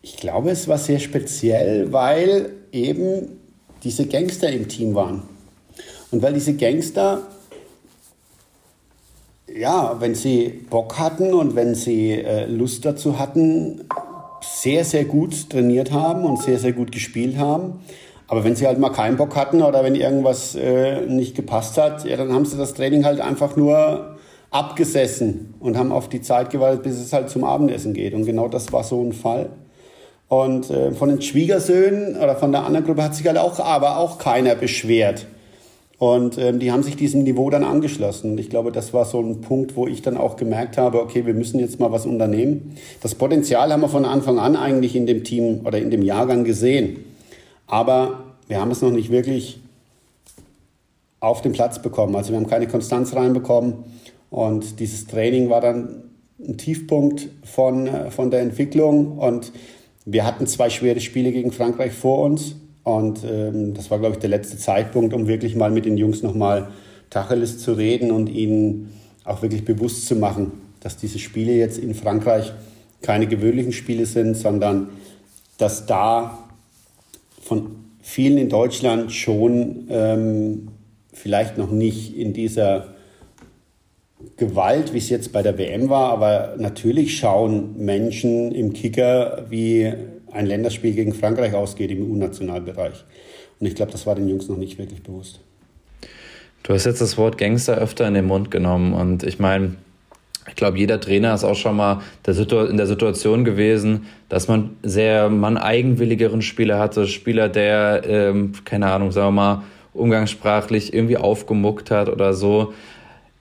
Ich 0.00 0.16
glaube, 0.16 0.50
es 0.50 0.66
war 0.66 0.78
sehr 0.78 0.98
speziell, 0.98 1.92
weil 1.92 2.52
eben 2.72 3.38
diese 3.84 4.06
Gangster 4.06 4.50
im 4.50 4.66
Team 4.66 4.94
waren. 4.94 5.24
Und 6.10 6.22
weil 6.22 6.32
diese 6.32 6.54
Gangster 6.54 7.20
ja, 9.56 9.96
wenn 10.00 10.14
sie 10.14 10.48
Bock 10.70 10.98
hatten 10.98 11.34
und 11.34 11.54
wenn 11.56 11.74
sie 11.74 12.12
äh, 12.12 12.46
Lust 12.46 12.84
dazu 12.84 13.18
hatten, 13.18 13.84
sehr, 14.42 14.84
sehr 14.84 15.04
gut 15.04 15.50
trainiert 15.50 15.92
haben 15.92 16.24
und 16.24 16.42
sehr, 16.42 16.58
sehr 16.58 16.72
gut 16.72 16.92
gespielt 16.92 17.36
haben. 17.38 17.80
Aber 18.26 18.44
wenn 18.44 18.54
sie 18.54 18.66
halt 18.66 18.78
mal 18.78 18.90
keinen 18.90 19.16
Bock 19.16 19.34
hatten 19.34 19.60
oder 19.60 19.82
wenn 19.82 19.94
irgendwas 19.94 20.54
äh, 20.54 21.04
nicht 21.06 21.34
gepasst 21.34 21.76
hat, 21.78 22.04
ja, 22.04 22.16
dann 22.16 22.32
haben 22.32 22.44
sie 22.44 22.56
das 22.56 22.74
Training 22.74 23.04
halt 23.04 23.20
einfach 23.20 23.56
nur 23.56 24.18
abgesessen 24.50 25.54
und 25.60 25.76
haben 25.76 25.92
auf 25.92 26.08
die 26.08 26.20
Zeit 26.22 26.50
gewartet, 26.50 26.82
bis 26.82 27.00
es 27.00 27.12
halt 27.12 27.28
zum 27.28 27.44
Abendessen 27.44 27.92
geht. 27.92 28.14
Und 28.14 28.26
genau 28.26 28.48
das 28.48 28.72
war 28.72 28.84
so 28.84 29.02
ein 29.02 29.12
Fall. 29.12 29.50
Und 30.28 30.70
äh, 30.70 30.92
von 30.92 31.08
den 31.08 31.22
Schwiegersöhnen 31.22 32.16
oder 32.16 32.36
von 32.36 32.52
der 32.52 32.64
anderen 32.64 32.86
Gruppe 32.86 33.02
hat 33.02 33.16
sich 33.16 33.26
halt 33.26 33.38
auch, 33.38 33.58
aber 33.58 33.98
auch 33.98 34.18
keiner 34.18 34.54
beschwert. 34.54 35.26
Und 36.00 36.38
ähm, 36.38 36.60
die 36.60 36.72
haben 36.72 36.82
sich 36.82 36.96
diesem 36.96 37.24
Niveau 37.24 37.50
dann 37.50 37.62
angeschlossen. 37.62 38.30
Und 38.30 38.40
ich 38.40 38.48
glaube, 38.48 38.72
das 38.72 38.94
war 38.94 39.04
so 39.04 39.20
ein 39.20 39.42
Punkt, 39.42 39.76
wo 39.76 39.86
ich 39.86 40.00
dann 40.00 40.16
auch 40.16 40.36
gemerkt 40.36 40.78
habe, 40.78 41.02
okay, 41.02 41.26
wir 41.26 41.34
müssen 41.34 41.60
jetzt 41.60 41.78
mal 41.78 41.92
was 41.92 42.06
unternehmen. 42.06 42.74
Das 43.02 43.14
Potenzial 43.14 43.70
haben 43.70 43.82
wir 43.82 43.88
von 43.90 44.06
Anfang 44.06 44.38
an 44.38 44.56
eigentlich 44.56 44.96
in 44.96 45.04
dem 45.04 45.24
Team 45.24 45.60
oder 45.66 45.76
in 45.76 45.90
dem 45.90 46.00
Jahrgang 46.00 46.44
gesehen. 46.44 47.04
Aber 47.66 48.24
wir 48.48 48.58
haben 48.58 48.70
es 48.70 48.80
noch 48.80 48.90
nicht 48.90 49.10
wirklich 49.10 49.60
auf 51.20 51.42
den 51.42 51.52
Platz 51.52 51.82
bekommen. 51.82 52.16
Also 52.16 52.30
wir 52.30 52.38
haben 52.38 52.48
keine 52.48 52.66
Konstanz 52.66 53.14
reinbekommen 53.14 53.84
und 54.30 54.80
dieses 54.80 55.06
Training 55.06 55.50
war 55.50 55.60
dann 55.60 56.04
ein 56.38 56.56
Tiefpunkt 56.56 57.28
von, 57.44 57.86
äh, 57.86 58.10
von 58.10 58.30
der 58.30 58.40
Entwicklung 58.40 59.18
und 59.18 59.52
wir 60.06 60.24
hatten 60.24 60.46
zwei 60.46 60.70
schwere 60.70 61.00
Spiele 61.00 61.30
gegen 61.30 61.52
Frankreich 61.52 61.92
vor 61.92 62.20
uns 62.24 62.54
und 62.82 63.20
ähm, 63.24 63.74
das 63.74 63.90
war, 63.90 63.98
glaube 63.98 64.14
ich, 64.14 64.20
der 64.20 64.30
letzte 64.30 64.56
Zeitpunkt, 64.56 65.14
um 65.14 65.26
wirklich 65.26 65.54
mal 65.54 65.70
mit 65.70 65.84
den 65.84 65.98
Jungs 65.98 66.22
nochmal 66.22 66.68
Tacheles 67.10 67.58
zu 67.58 67.72
reden 67.72 68.10
und 68.10 68.28
ihnen 68.28 68.92
auch 69.24 69.42
wirklich 69.42 69.64
bewusst 69.64 70.06
zu 70.06 70.16
machen, 70.16 70.52
dass 70.80 70.96
diese 70.96 71.18
Spiele 71.18 71.52
jetzt 71.52 71.78
in 71.78 71.94
Frankreich 71.94 72.52
keine 73.02 73.26
gewöhnlichen 73.26 73.72
Spiele 73.72 74.06
sind, 74.06 74.36
sondern 74.36 74.88
dass 75.58 75.86
da 75.86 76.48
von 77.42 77.76
vielen 78.00 78.38
in 78.38 78.48
Deutschland 78.48 79.12
schon 79.12 79.86
ähm, 79.90 80.68
vielleicht 81.12 81.58
noch 81.58 81.70
nicht 81.70 82.16
in 82.16 82.32
dieser 82.32 82.94
Gewalt, 84.36 84.92
wie 84.92 84.98
es 84.98 85.08
jetzt 85.08 85.32
bei 85.32 85.42
der 85.42 85.58
WM 85.58 85.88
war, 85.88 86.10
aber 86.12 86.54
natürlich 86.58 87.16
schauen 87.16 87.76
Menschen 87.78 88.52
im 88.52 88.72
Kicker, 88.72 89.46
wie 89.48 89.92
ein 90.32 90.46
Länderspiel 90.46 90.92
gegen 90.92 91.12
Frankreich 91.12 91.54
ausgeht 91.54 91.90
im 91.90 92.10
U-Nationalbereich. 92.10 93.04
Und 93.58 93.66
ich 93.66 93.74
glaube, 93.74 93.92
das 93.92 94.06
war 94.06 94.14
den 94.14 94.28
Jungs 94.28 94.48
noch 94.48 94.56
nicht 94.56 94.78
wirklich 94.78 95.02
bewusst. 95.02 95.40
Du 96.62 96.74
hast 96.74 96.84
jetzt 96.84 97.00
das 97.00 97.16
Wort 97.16 97.38
Gangster 97.38 97.76
öfter 97.76 98.06
in 98.06 98.14
den 98.14 98.26
Mund 98.26 98.50
genommen 98.50 98.92
und 98.92 99.22
ich 99.22 99.38
meine, 99.38 99.76
ich 100.48 100.56
glaube, 100.56 100.78
jeder 100.78 101.00
Trainer 101.00 101.34
ist 101.34 101.44
auch 101.44 101.54
schon 101.54 101.76
mal 101.76 102.00
in 102.26 102.76
der 102.76 102.86
Situation 102.86 103.44
gewesen, 103.44 104.06
dass 104.28 104.48
man 104.48 104.76
sehr 104.82 105.28
man 105.28 105.56
eigenwilligeren 105.56 106.42
Spieler 106.42 106.78
hatte, 106.78 107.06
Spieler, 107.06 107.48
der, 107.48 108.02
ähm, 108.06 108.52
keine 108.64 108.90
Ahnung, 108.90 109.12
sagen 109.12 109.28
wir 109.28 109.32
mal, 109.32 109.62
umgangssprachlich 109.92 110.94
irgendwie 110.94 111.16
aufgemuckt 111.16 111.90
hat 111.90 112.08
oder 112.08 112.34
so. 112.34 112.72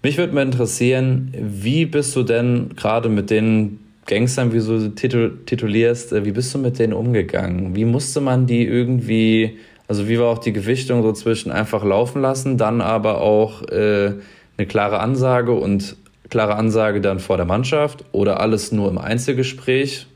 Mich 0.01 0.17
würde 0.17 0.33
mal 0.33 0.43
interessieren, 0.43 1.33
wie 1.37 1.85
bist 1.85 2.15
du 2.15 2.23
denn 2.23 2.71
gerade 2.75 3.09
mit 3.09 3.29
den 3.29 3.79
Gangstern, 4.09 4.51
wie 4.51 4.59
du 4.59 4.89
titul 4.89 5.39
titulierst, 5.45 6.11
äh, 6.13 6.25
wie 6.25 6.31
bist 6.31 6.53
du 6.53 6.57
mit 6.57 6.79
denen 6.79 6.93
umgegangen? 6.93 7.75
Wie 7.75 7.85
musste 7.85 8.19
man 8.19 8.47
die 8.47 8.65
irgendwie, 8.65 9.57
also 9.87 10.09
wie 10.09 10.19
war 10.19 10.27
auch 10.27 10.39
die 10.39 10.51
Gewichtung 10.51 11.03
so 11.03 11.13
zwischen 11.13 11.51
einfach 11.51 11.85
laufen 11.85 12.21
lassen, 12.21 12.57
dann 12.57 12.81
aber 12.81 13.21
auch 13.21 13.61
äh, 13.69 14.13
eine 14.57 14.67
klare 14.67 14.99
Ansage 14.99 15.53
und 15.53 15.95
klare 16.29 16.55
Ansage 16.55 17.01
dann 17.01 17.19
vor 17.19 17.37
der 17.37 17.45
Mannschaft 17.45 18.03
oder 18.11 18.39
alles 18.39 18.71
nur 18.71 18.89
im 18.89 18.97
Einzelgespräch? 18.97 20.07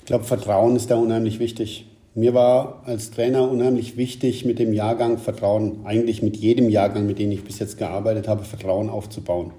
Ich 0.00 0.06
glaube, 0.06 0.24
Vertrauen 0.24 0.74
ist 0.74 0.90
da 0.90 0.96
unheimlich 0.96 1.38
wichtig. 1.38 1.86
Mir 2.14 2.34
war 2.34 2.82
als 2.86 3.10
Trainer 3.10 3.50
unheimlich 3.50 3.96
wichtig, 3.96 4.44
mit 4.44 4.58
dem 4.58 4.72
Jahrgang 4.72 5.18
Vertrauen, 5.18 5.80
eigentlich 5.84 6.22
mit 6.22 6.36
jedem 6.36 6.70
Jahrgang, 6.70 7.06
mit 7.06 7.18
dem 7.18 7.30
ich 7.30 7.44
bis 7.44 7.58
jetzt 7.58 7.78
gearbeitet 7.78 8.28
habe, 8.28 8.44
Vertrauen 8.44 8.88
aufzubauen. 8.88 9.52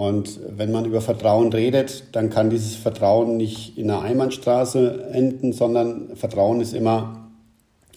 Und 0.00 0.40
wenn 0.48 0.72
man 0.72 0.86
über 0.86 1.02
Vertrauen 1.02 1.52
redet, 1.52 2.04
dann 2.12 2.30
kann 2.30 2.48
dieses 2.48 2.74
Vertrauen 2.74 3.36
nicht 3.36 3.76
in 3.76 3.90
einer 3.90 4.00
Einbahnstraße 4.00 5.10
enden, 5.12 5.52
sondern 5.52 6.16
Vertrauen 6.16 6.62
ist 6.62 6.72
immer 6.72 7.28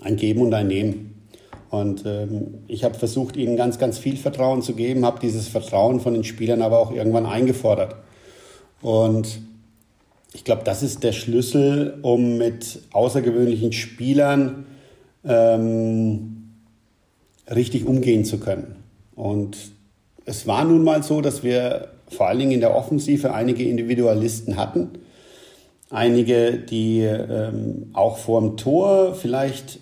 ein 0.02 0.18
Geben 0.18 0.42
und 0.42 0.54
ein 0.54 0.68
Nehmen. 0.68 1.24
Und 1.70 2.04
ähm, 2.06 2.56
ich 2.68 2.84
habe 2.84 2.96
versucht, 2.96 3.38
ihnen 3.38 3.56
ganz, 3.56 3.80
ganz 3.80 4.00
viel 4.00 4.18
Vertrauen 4.18 4.62
zu 4.62 4.74
geben, 4.74 5.06
habe 5.06 5.22
dieses 5.22 5.48
Vertrauen 5.48 6.02
von 6.02 6.14
den 6.14 6.26
Spielern 6.26 6.62
aber 6.62 6.80
auch 6.80 6.92
irgendwann 6.92 7.26
eingefordert. 7.26 7.96
Und 8.82 9.40
ich 10.34 10.44
glaube, 10.44 10.64
das 10.66 10.84
ist 10.84 11.06
der 11.06 11.14
Schlüssel, 11.14 12.00
um 12.02 12.38
mit 12.38 12.82
außergewöhnlichen 12.92 13.72
Spielern 13.72 14.66
ähm, 15.24 16.50
richtig 17.50 17.88
umgehen 17.88 18.26
zu 18.26 18.42
können. 18.42 18.76
Und 19.16 19.56
es 20.26 20.48
war 20.48 20.64
nun 20.66 20.84
mal 20.84 21.04
so, 21.04 21.22
dass 21.22 21.44
wir 21.44 21.90
vor 22.10 22.28
allen 22.28 22.40
Dingen 22.40 22.52
in 22.52 22.60
der 22.60 22.76
Offensive 22.76 23.34
einige 23.34 23.64
Individualisten 23.64 24.58
hatten. 24.58 24.90
Einige, 25.90 26.54
die 26.54 27.02
ähm, 27.02 27.90
auch 27.94 28.18
vor 28.18 28.42
dem 28.42 28.58
Tor 28.58 29.14
vielleicht 29.16 29.80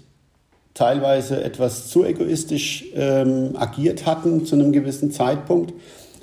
teilweise 0.74 1.44
etwas 1.44 1.90
zu 1.90 2.06
egoistisch 2.06 2.86
ähm, 2.96 3.56
agiert 3.56 4.06
hatten 4.06 4.46
zu 4.46 4.56
einem 4.56 4.72
gewissen 4.72 5.12
Zeitpunkt. 5.12 5.74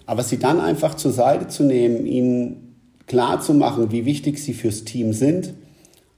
Aber 0.07 0.23
sie 0.23 0.39
dann 0.39 0.61
einfach 0.61 0.95
zur 0.95 1.13
Seite 1.13 1.49
zu 1.49 1.65
nehmen, 1.65 2.07
ihnen 2.07 2.77
klar 3.07 3.41
zu 3.41 3.55
machen, 3.55 3.93
wie 3.93 4.05
wichtig 4.05 4.39
sie 4.39 4.55
fürs 4.55 4.85
Team 4.85 5.13
sind, 5.13 5.55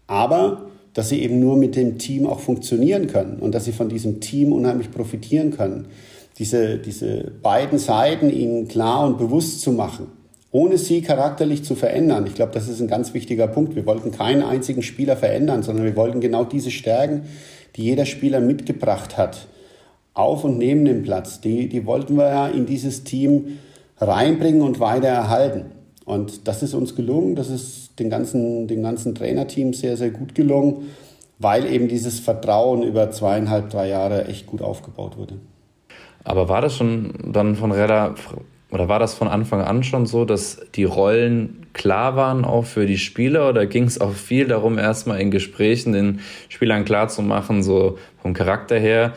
aber 0.07 0.67
dass 0.93 1.09
sie 1.09 1.23
eben 1.23 1.39
nur 1.39 1.57
mit 1.57 1.77
dem 1.77 1.99
Team 1.99 2.27
auch 2.27 2.41
funktionieren 2.41 3.07
können 3.07 3.39
und 3.39 3.55
dass 3.55 3.65
sie 3.65 3.73
von 3.73 3.89
diesem 3.89 4.21
Team 4.21 4.53
unheimlich 4.53 4.91
profitieren 4.91 5.53
können. 5.53 5.87
Diese, 6.41 6.79
diese 6.79 7.31
beiden 7.43 7.79
Seiten 7.79 8.31
ihnen 8.31 8.67
klar 8.67 9.07
und 9.07 9.19
bewusst 9.19 9.61
zu 9.61 9.71
machen, 9.71 10.09
ohne 10.51 10.79
sie 10.79 11.03
charakterlich 11.03 11.65
zu 11.65 11.77
verändern. 11.77 12.27
Ich 12.27 12.35
glaube, 12.35 12.53
das 12.53 12.67
ist 12.67 12.81
ein 12.81 12.89
ganz 12.89 13.15
wichtiger 13.15 13.47
Punkt. 13.47 13.77
Wir 13.77 13.87
wollten 13.87 14.11
keinen 14.11 14.43
einzigen 14.43 14.83
Spieler 14.83 15.17
verändern, 15.17 15.63
sondern 15.63 15.85
wir 15.85 15.95
wollten 15.95 16.21
genau 16.21 16.45
diese 16.45 16.73
Stärken, 16.73 17.23
die 17.77 17.85
jeder 17.85 18.07
Spieler 18.07 18.41
mitgebracht 18.41 19.17
hat, 19.17 19.47
auf 20.15 20.43
und 20.43 20.59
neben 20.59 20.85
dem 20.85 21.03
Platz, 21.03 21.41
die, 21.41 21.69
die 21.69 21.87
wollten 21.87 22.17
wir 22.17 22.29
ja 22.29 22.49
in 22.49 22.67
dieses 22.67 23.05
Team 23.05 23.59
reinbringen 23.99 24.63
und 24.63 24.81
weiter 24.81 25.09
erhalten. 25.09 25.67
Und 26.05 26.49
das 26.49 26.63
ist 26.63 26.75
uns 26.75 26.97
gelungen, 26.97 27.37
das 27.37 27.51
ist 27.51 27.99
den 28.01 28.11
ganzen, 28.11 28.67
dem 28.67 28.83
ganzen 28.83 29.15
Trainerteam 29.15 29.73
sehr, 29.75 29.97
sehr 29.97 30.11
gut 30.11 30.35
gelungen, 30.35 30.89
weil 31.39 31.71
eben 31.73 31.87
dieses 31.87 32.19
Vertrauen 32.19 32.83
über 32.83 33.11
zweieinhalb, 33.11 33.71
drei 33.71 33.89
Jahre 33.89 34.27
echt 34.27 34.47
gut 34.47 34.63
aufgebaut 34.63 35.17
wurde. 35.17 35.35
Aber 36.25 36.49
war 36.49 36.61
das 36.61 36.77
schon 36.77 37.15
dann 37.25 37.57
von 37.57 37.73
Redder, 37.73 38.15
oder 38.71 38.89
war 38.89 38.99
das 38.99 39.15
von 39.15 39.29
Anfang 39.29 39.63
an 39.63 39.83
schon 39.83 40.07
so, 40.07 40.25
dass 40.25 40.61
die 40.75 40.85
Rollen 40.85 41.67
klar 41.73 42.17
waren 42.17 42.45
auch 42.45 42.65
für 42.65 42.87
die 42.87 42.99
Spieler? 42.99 43.49
Oder 43.49 43.67
ging 43.67 43.85
es 43.85 44.01
auch 44.01 44.13
viel 44.13 44.47
darum, 44.47 44.79
erstmal 44.79 45.21
in 45.21 45.31
Gesprächen 45.31 45.93
den 45.93 46.21
Spielern 46.49 46.85
klarzumachen, 46.85 47.63
so 47.63 47.99
vom 48.23 48.35
Charakter 48.35 48.79
her, 48.79 49.15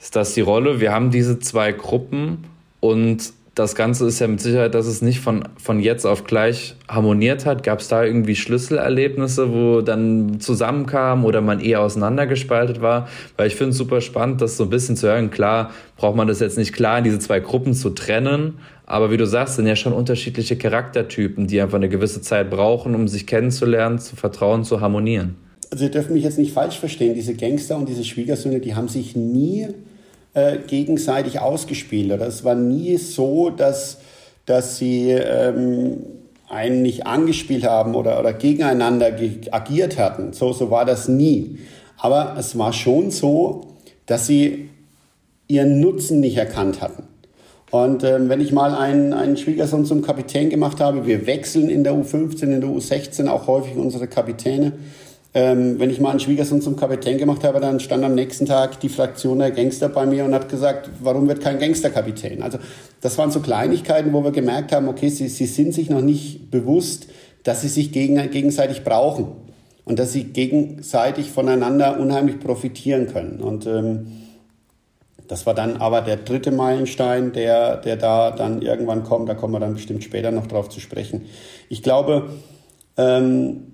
ist 0.00 0.16
das 0.16 0.34
die 0.34 0.40
Rolle, 0.40 0.80
wir 0.80 0.92
haben 0.92 1.10
diese 1.10 1.38
zwei 1.40 1.72
Gruppen 1.72 2.44
und 2.80 3.32
das 3.54 3.74
Ganze 3.74 4.06
ist 4.06 4.20
ja 4.20 4.28
mit 4.28 4.40
Sicherheit, 4.40 4.74
dass 4.74 4.86
es 4.86 5.02
nicht 5.02 5.20
von, 5.20 5.44
von 5.56 5.80
jetzt 5.80 6.06
auf 6.06 6.24
gleich 6.24 6.76
harmoniert 6.88 7.46
hat. 7.46 7.62
Gab 7.62 7.80
es 7.80 7.88
da 7.88 8.04
irgendwie 8.04 8.36
Schlüsselerlebnisse, 8.36 9.52
wo 9.52 9.80
dann 9.80 10.38
zusammenkam 10.40 11.24
oder 11.24 11.40
man 11.40 11.60
eher 11.60 11.80
auseinandergespaltet 11.80 12.80
war? 12.80 13.08
Weil 13.36 13.48
ich 13.48 13.56
finde 13.56 13.70
es 13.70 13.78
super 13.78 14.00
spannend, 14.00 14.40
das 14.40 14.56
so 14.56 14.64
ein 14.64 14.70
bisschen 14.70 14.96
zu 14.96 15.08
hören. 15.08 15.30
Klar, 15.30 15.72
braucht 15.96 16.16
man 16.16 16.28
das 16.28 16.40
jetzt 16.40 16.58
nicht 16.58 16.72
klar 16.72 17.02
diese 17.02 17.18
zwei 17.18 17.40
Gruppen 17.40 17.74
zu 17.74 17.90
trennen. 17.90 18.58
Aber 18.86 19.10
wie 19.10 19.16
du 19.16 19.26
sagst, 19.26 19.56
sind 19.56 19.66
ja 19.66 19.76
schon 19.76 19.92
unterschiedliche 19.92 20.56
Charaktertypen, 20.56 21.46
die 21.46 21.60
einfach 21.60 21.76
eine 21.76 21.88
gewisse 21.88 22.22
Zeit 22.22 22.50
brauchen, 22.50 22.94
um 22.94 23.08
sich 23.08 23.26
kennenzulernen, 23.26 23.98
zu 23.98 24.16
vertrauen, 24.16 24.64
zu 24.64 24.80
harmonieren. 24.80 25.36
Also 25.70 25.84
ihr 25.84 25.90
dürft 25.90 26.10
mich 26.10 26.24
jetzt 26.24 26.38
nicht 26.38 26.52
falsch 26.52 26.78
verstehen. 26.78 27.14
Diese 27.14 27.34
Gangster 27.34 27.76
und 27.76 27.88
diese 27.88 28.04
Schwiegersöhne, 28.04 28.60
die 28.60 28.74
haben 28.74 28.88
sich 28.88 29.14
nie 29.14 29.68
äh, 30.40 30.58
gegenseitig 30.66 31.40
ausgespielt. 31.40 32.12
Oder 32.12 32.26
es 32.26 32.44
war 32.44 32.54
nie 32.54 32.96
so, 32.96 33.50
dass, 33.50 33.98
dass 34.46 34.78
sie 34.78 35.10
ähm, 35.10 35.98
einen 36.48 36.82
nicht 36.82 37.06
angespielt 37.06 37.64
haben 37.64 37.94
oder, 37.94 38.18
oder 38.18 38.32
gegeneinander 38.32 39.12
agiert 39.50 39.98
hatten. 39.98 40.32
So, 40.32 40.52
so 40.52 40.70
war 40.70 40.84
das 40.84 41.08
nie. 41.08 41.58
Aber 41.98 42.36
es 42.38 42.58
war 42.58 42.72
schon 42.72 43.10
so, 43.10 43.76
dass 44.06 44.26
sie 44.26 44.70
ihren 45.46 45.80
Nutzen 45.80 46.20
nicht 46.20 46.36
erkannt 46.36 46.80
hatten. 46.80 47.04
Und 47.70 48.02
ähm, 48.02 48.28
wenn 48.28 48.40
ich 48.40 48.52
mal 48.52 48.74
einen, 48.74 49.12
einen 49.12 49.36
Schwiegersohn 49.36 49.84
zum 49.84 50.02
Kapitän 50.02 50.50
gemacht 50.50 50.80
habe, 50.80 51.06
wir 51.06 51.26
wechseln 51.26 51.68
in 51.68 51.84
der 51.84 51.92
U15, 51.92 52.42
in 52.44 52.60
der 52.60 52.70
U16 52.70 53.28
auch 53.28 53.46
häufig 53.46 53.76
unsere 53.76 54.08
Kapitäne, 54.08 54.72
ähm, 55.32 55.78
wenn 55.78 55.90
ich 55.90 56.00
mal 56.00 56.10
einen 56.10 56.20
Schwiegersohn 56.20 56.60
zum 56.60 56.76
Kapitän 56.76 57.18
gemacht 57.18 57.44
habe, 57.44 57.60
dann 57.60 57.78
stand 57.78 58.04
am 58.04 58.14
nächsten 58.14 58.46
Tag 58.46 58.80
die 58.80 58.88
Fraktion 58.88 59.38
der 59.38 59.52
Gangster 59.52 59.88
bei 59.88 60.04
mir 60.04 60.24
und 60.24 60.34
hat 60.34 60.48
gesagt, 60.48 60.90
warum 61.00 61.28
wird 61.28 61.40
kein 61.40 61.60
Gangsterkapitän? 61.60 62.42
Also 62.42 62.58
das 63.00 63.16
waren 63.16 63.30
so 63.30 63.40
Kleinigkeiten, 63.40 64.12
wo 64.12 64.24
wir 64.24 64.32
gemerkt 64.32 64.72
haben, 64.72 64.88
okay, 64.88 65.08
sie, 65.08 65.28
sie 65.28 65.46
sind 65.46 65.72
sich 65.72 65.88
noch 65.88 66.00
nicht 66.00 66.50
bewusst, 66.50 67.06
dass 67.44 67.62
sie 67.62 67.68
sich 67.68 67.92
gegen, 67.92 68.30
gegenseitig 68.30 68.82
brauchen 68.82 69.28
und 69.84 69.98
dass 69.98 70.12
sie 70.12 70.24
gegenseitig 70.24 71.30
voneinander 71.30 72.00
unheimlich 72.00 72.40
profitieren 72.40 73.06
können. 73.06 73.40
Und 73.40 73.66
ähm, 73.66 74.06
das 75.28 75.46
war 75.46 75.54
dann 75.54 75.76
aber 75.76 76.00
der 76.00 76.16
dritte 76.16 76.50
Meilenstein, 76.50 77.32
der, 77.32 77.76
der 77.76 77.96
da 77.96 78.32
dann 78.32 78.62
irgendwann 78.62 79.04
kommt. 79.04 79.28
Da 79.28 79.34
kommen 79.34 79.54
wir 79.54 79.60
dann 79.60 79.74
bestimmt 79.74 80.02
später 80.02 80.32
noch 80.32 80.48
drauf 80.48 80.70
zu 80.70 80.80
sprechen. 80.80 81.26
Ich 81.68 81.84
glaube, 81.84 82.30
ähm, 82.96 83.70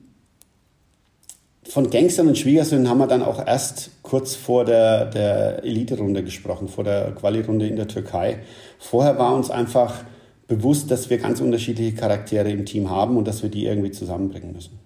von 1.69 1.91
Gangstern 1.91 2.29
und 2.29 2.39
Schwiegersöhnen 2.39 2.89
haben 2.89 2.99
wir 2.99 3.07
dann 3.07 3.23
auch 3.23 3.45
erst 3.45 3.91
kurz 4.03 4.35
vor 4.35 4.65
der, 4.65 5.07
der 5.07 5.65
Elite-Runde 5.65 6.23
gesprochen, 6.23 6.69
vor 6.69 6.85
der 6.85 7.13
Quali-Runde 7.13 7.67
in 7.67 7.77
der 7.77 7.89
Türkei. 7.89 8.39
Vorher 8.79 9.19
war 9.19 9.35
uns 9.35 9.51
einfach 9.51 10.05
bewusst, 10.49 10.91
dass 10.91 11.11
wir 11.11 11.19
ganz 11.19 11.41
unterschiedliche 11.41 11.95
Charaktere 11.97 12.51
im 12.51 12.65
Team 12.65 12.91
haben 12.91 13.17
und 13.17 13.27
dass 13.27 13.43
wir 13.43 13.51
die 13.51 13.67
irgendwie 13.67 13.91
zusammenbringen 13.91 14.53
müssen. 14.53 14.79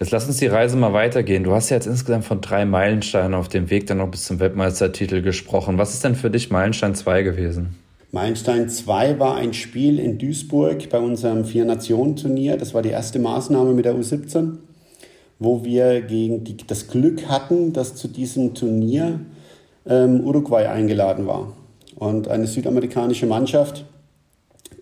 Jetzt 0.00 0.10
lass 0.10 0.26
uns 0.26 0.38
die 0.38 0.46
Reise 0.46 0.76
mal 0.76 0.92
weitergehen. 0.92 1.44
Du 1.44 1.52
hast 1.52 1.70
ja 1.70 1.76
jetzt 1.76 1.86
insgesamt 1.86 2.24
von 2.24 2.40
drei 2.40 2.64
Meilensteinen 2.64 3.34
auf 3.34 3.48
dem 3.48 3.70
Weg 3.70 3.86
dann 3.86 3.98
noch 3.98 4.08
bis 4.08 4.24
zum 4.24 4.40
Weltmeistertitel 4.40 5.22
gesprochen. 5.22 5.78
Was 5.78 5.94
ist 5.94 6.02
denn 6.02 6.16
für 6.16 6.30
dich 6.30 6.50
Meilenstein 6.50 6.94
2 6.94 7.22
gewesen? 7.22 7.76
Meilenstein 8.10 8.68
2 8.68 9.20
war 9.20 9.36
ein 9.36 9.54
Spiel 9.54 9.98
in 9.98 10.18
Duisburg 10.18 10.88
bei 10.90 10.98
unserem 10.98 11.44
Vier-Nationen-Turnier. 11.44 12.56
Das 12.56 12.74
war 12.74 12.82
die 12.82 12.90
erste 12.90 13.18
Maßnahme 13.18 13.72
mit 13.74 13.84
der 13.84 13.94
U17, 13.94 14.56
wo 15.42 15.64
wir 15.64 16.02
gegen 16.02 16.44
die, 16.44 16.56
das 16.56 16.88
Glück 16.88 17.28
hatten, 17.28 17.72
dass 17.72 17.94
zu 17.94 18.08
diesem 18.08 18.54
Turnier 18.54 19.20
ähm, 19.86 20.20
Uruguay 20.20 20.66
eingeladen 20.66 21.26
war. 21.26 21.52
Und 21.96 22.28
eine 22.28 22.46
südamerikanische 22.46 23.26
Mannschaft, 23.26 23.84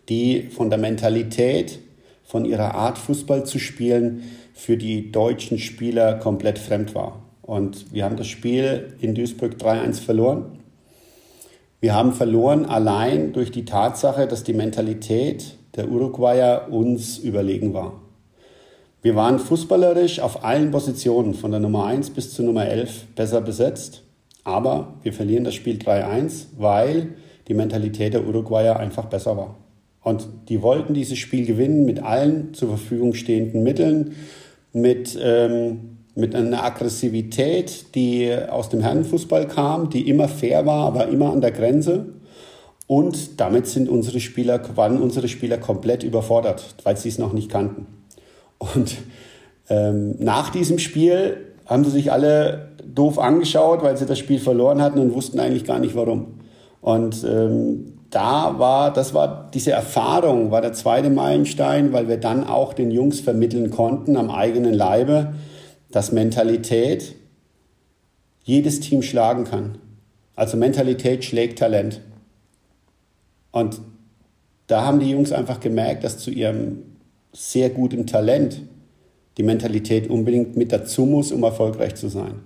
die 0.08 0.42
von 0.42 0.70
der 0.70 0.78
Mentalität, 0.78 1.78
von 2.24 2.44
ihrer 2.44 2.74
Art 2.74 2.98
Fußball 2.98 3.44
zu 3.44 3.58
spielen, 3.58 4.22
für 4.54 4.76
die 4.76 5.10
deutschen 5.10 5.58
Spieler 5.58 6.14
komplett 6.14 6.58
fremd 6.58 6.94
war. 6.94 7.22
Und 7.42 7.92
wir 7.92 8.04
haben 8.04 8.16
das 8.16 8.28
Spiel 8.28 8.94
in 9.00 9.14
Duisburg 9.14 9.54
3-1 9.54 10.00
verloren. 10.00 10.58
Wir 11.80 11.94
haben 11.94 12.12
verloren 12.12 12.66
allein 12.66 13.32
durch 13.32 13.50
die 13.50 13.64
Tatsache, 13.64 14.26
dass 14.26 14.44
die 14.44 14.52
Mentalität 14.52 15.56
der 15.76 15.88
Uruguayer 15.88 16.68
uns 16.70 17.18
überlegen 17.18 17.72
war. 17.72 17.94
Wir 19.02 19.16
waren 19.16 19.38
fußballerisch 19.38 20.20
auf 20.20 20.44
allen 20.44 20.70
Positionen 20.70 21.32
von 21.32 21.50
der 21.50 21.60
Nummer 21.60 21.86
1 21.86 22.10
bis 22.10 22.34
zur 22.34 22.44
Nummer 22.44 22.66
11 22.66 23.06
besser 23.16 23.40
besetzt, 23.40 24.02
aber 24.44 24.94
wir 25.02 25.14
verlieren 25.14 25.44
das 25.44 25.54
Spiel 25.54 25.78
3-1, 25.78 26.48
weil 26.58 27.14
die 27.48 27.54
Mentalität 27.54 28.12
der 28.12 28.26
Uruguayer 28.26 28.78
einfach 28.78 29.06
besser 29.06 29.38
war. 29.38 29.56
Und 30.02 30.28
die 30.50 30.60
wollten 30.60 30.92
dieses 30.92 31.16
Spiel 31.16 31.46
gewinnen 31.46 31.86
mit 31.86 32.02
allen 32.02 32.52
zur 32.52 32.68
Verfügung 32.68 33.14
stehenden 33.14 33.62
Mitteln, 33.62 34.16
mit, 34.74 35.18
ähm, 35.22 35.96
mit 36.14 36.34
einer 36.34 36.62
Aggressivität, 36.62 37.94
die 37.94 38.30
aus 38.50 38.68
dem 38.68 38.82
Herrenfußball 38.82 39.48
kam, 39.48 39.88
die 39.88 40.10
immer 40.10 40.28
fair 40.28 40.66
war, 40.66 40.84
aber 40.84 41.08
immer 41.08 41.32
an 41.32 41.40
der 41.40 41.52
Grenze. 41.52 42.06
Und 42.86 43.40
damit 43.40 43.66
sind 43.66 43.88
unsere 43.88 44.20
Spieler, 44.20 44.60
waren 44.76 45.00
unsere 45.00 45.28
Spieler 45.28 45.56
komplett 45.56 46.02
überfordert, 46.02 46.74
weil 46.84 46.98
sie 46.98 47.08
es 47.08 47.18
noch 47.18 47.32
nicht 47.32 47.48
kannten. 47.48 47.99
Und 48.60 48.98
ähm, 49.68 50.14
nach 50.18 50.50
diesem 50.50 50.78
Spiel 50.78 51.54
haben 51.66 51.84
sie 51.84 51.90
sich 51.90 52.12
alle 52.12 52.68
doof 52.84 53.18
angeschaut, 53.18 53.82
weil 53.82 53.96
sie 53.96 54.06
das 54.06 54.18
Spiel 54.18 54.38
verloren 54.38 54.82
hatten 54.82 54.98
und 54.98 55.14
wussten 55.14 55.40
eigentlich 55.40 55.64
gar 55.64 55.78
nicht 55.78 55.96
warum. 55.96 56.40
Und 56.80 57.24
ähm, 57.24 57.94
da 58.10 58.58
war, 58.58 58.92
das 58.92 59.14
war 59.14 59.50
diese 59.54 59.72
Erfahrung, 59.72 60.50
war 60.50 60.60
der 60.60 60.72
zweite 60.72 61.10
Meilenstein, 61.10 61.92
weil 61.92 62.08
wir 62.08 62.16
dann 62.16 62.44
auch 62.44 62.72
den 62.72 62.90
Jungs 62.90 63.20
vermitteln 63.20 63.70
konnten 63.70 64.16
am 64.16 64.30
eigenen 64.30 64.74
Leibe, 64.74 65.34
dass 65.90 66.12
Mentalität 66.12 67.14
jedes 68.42 68.80
Team 68.80 69.02
schlagen 69.02 69.44
kann. 69.44 69.78
Also 70.34 70.56
Mentalität 70.56 71.24
schlägt 71.24 71.58
Talent. 71.58 72.00
Und 73.52 73.80
da 74.66 74.84
haben 74.84 75.00
die 75.00 75.10
Jungs 75.10 75.32
einfach 75.32 75.60
gemerkt, 75.60 76.04
dass 76.04 76.18
zu 76.18 76.30
ihrem 76.30 76.89
sehr 77.32 77.70
guten 77.70 78.06
Talent 78.06 78.62
die 79.36 79.42
Mentalität 79.42 80.10
unbedingt 80.10 80.56
mit 80.56 80.72
dazu 80.72 81.06
muss, 81.06 81.32
um 81.32 81.42
erfolgreich 81.42 81.94
zu 81.94 82.08
sein. 82.08 82.42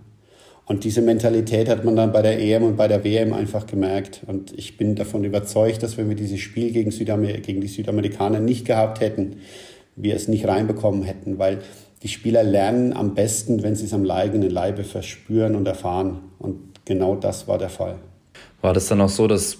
Und 0.67 0.85
diese 0.85 1.03
Mentalität 1.03 1.69
hat 1.69 1.85
man 1.85 1.97
dann 1.97 2.12
bei 2.12 2.23
der 2.23 2.41
EM 2.41 2.62
und 2.62 2.76
bei 2.76 2.88
der 2.88 3.05
WM 3.05 3.35
einfach 3.35 3.67
gemerkt. 3.67 4.23
Und 4.26 4.57
ich 4.57 4.76
bin 4.76 4.95
davon 4.95 5.25
überzeugt, 5.25 5.83
dass 5.83 5.99
wenn 5.99 6.09
wir 6.09 6.17
dieses 6.17 6.41
Spiel 6.41 6.73
gegen, 6.73 6.91
Südamer 6.91 7.33
gegen 7.35 7.61
die 7.61 7.69
Südamerikaner 7.69 8.41
nicht 8.41 8.64
gehabt 8.64 9.00
hätten, 9.00 9.41
wir 9.97 10.14
es 10.14 10.26
nicht 10.26 10.47
reinbekommen 10.47 11.03
hätten, 11.03 11.38
weil 11.38 11.59
die 12.03 12.09
Spieler 12.09 12.43
lernen 12.43 12.93
am 12.93 13.14
besten, 13.14 13.62
wenn 13.62 13.76
sie 13.76 13.85
es 13.87 13.93
am 13.93 14.09
eigenen 14.11 14.50
Leibe 14.50 14.85
verspüren 14.85 15.55
und 15.55 15.67
erfahren. 15.67 16.21
Und 16.38 16.59
genau 16.85 17.14
das 17.14 17.47
war 17.47 17.59
der 17.59 17.71
Fall. 17.71 17.97
War 18.62 18.73
das 18.73 18.88
dann 18.88 19.00
auch 19.00 19.11
so, 19.11 19.26
dass 19.26 19.59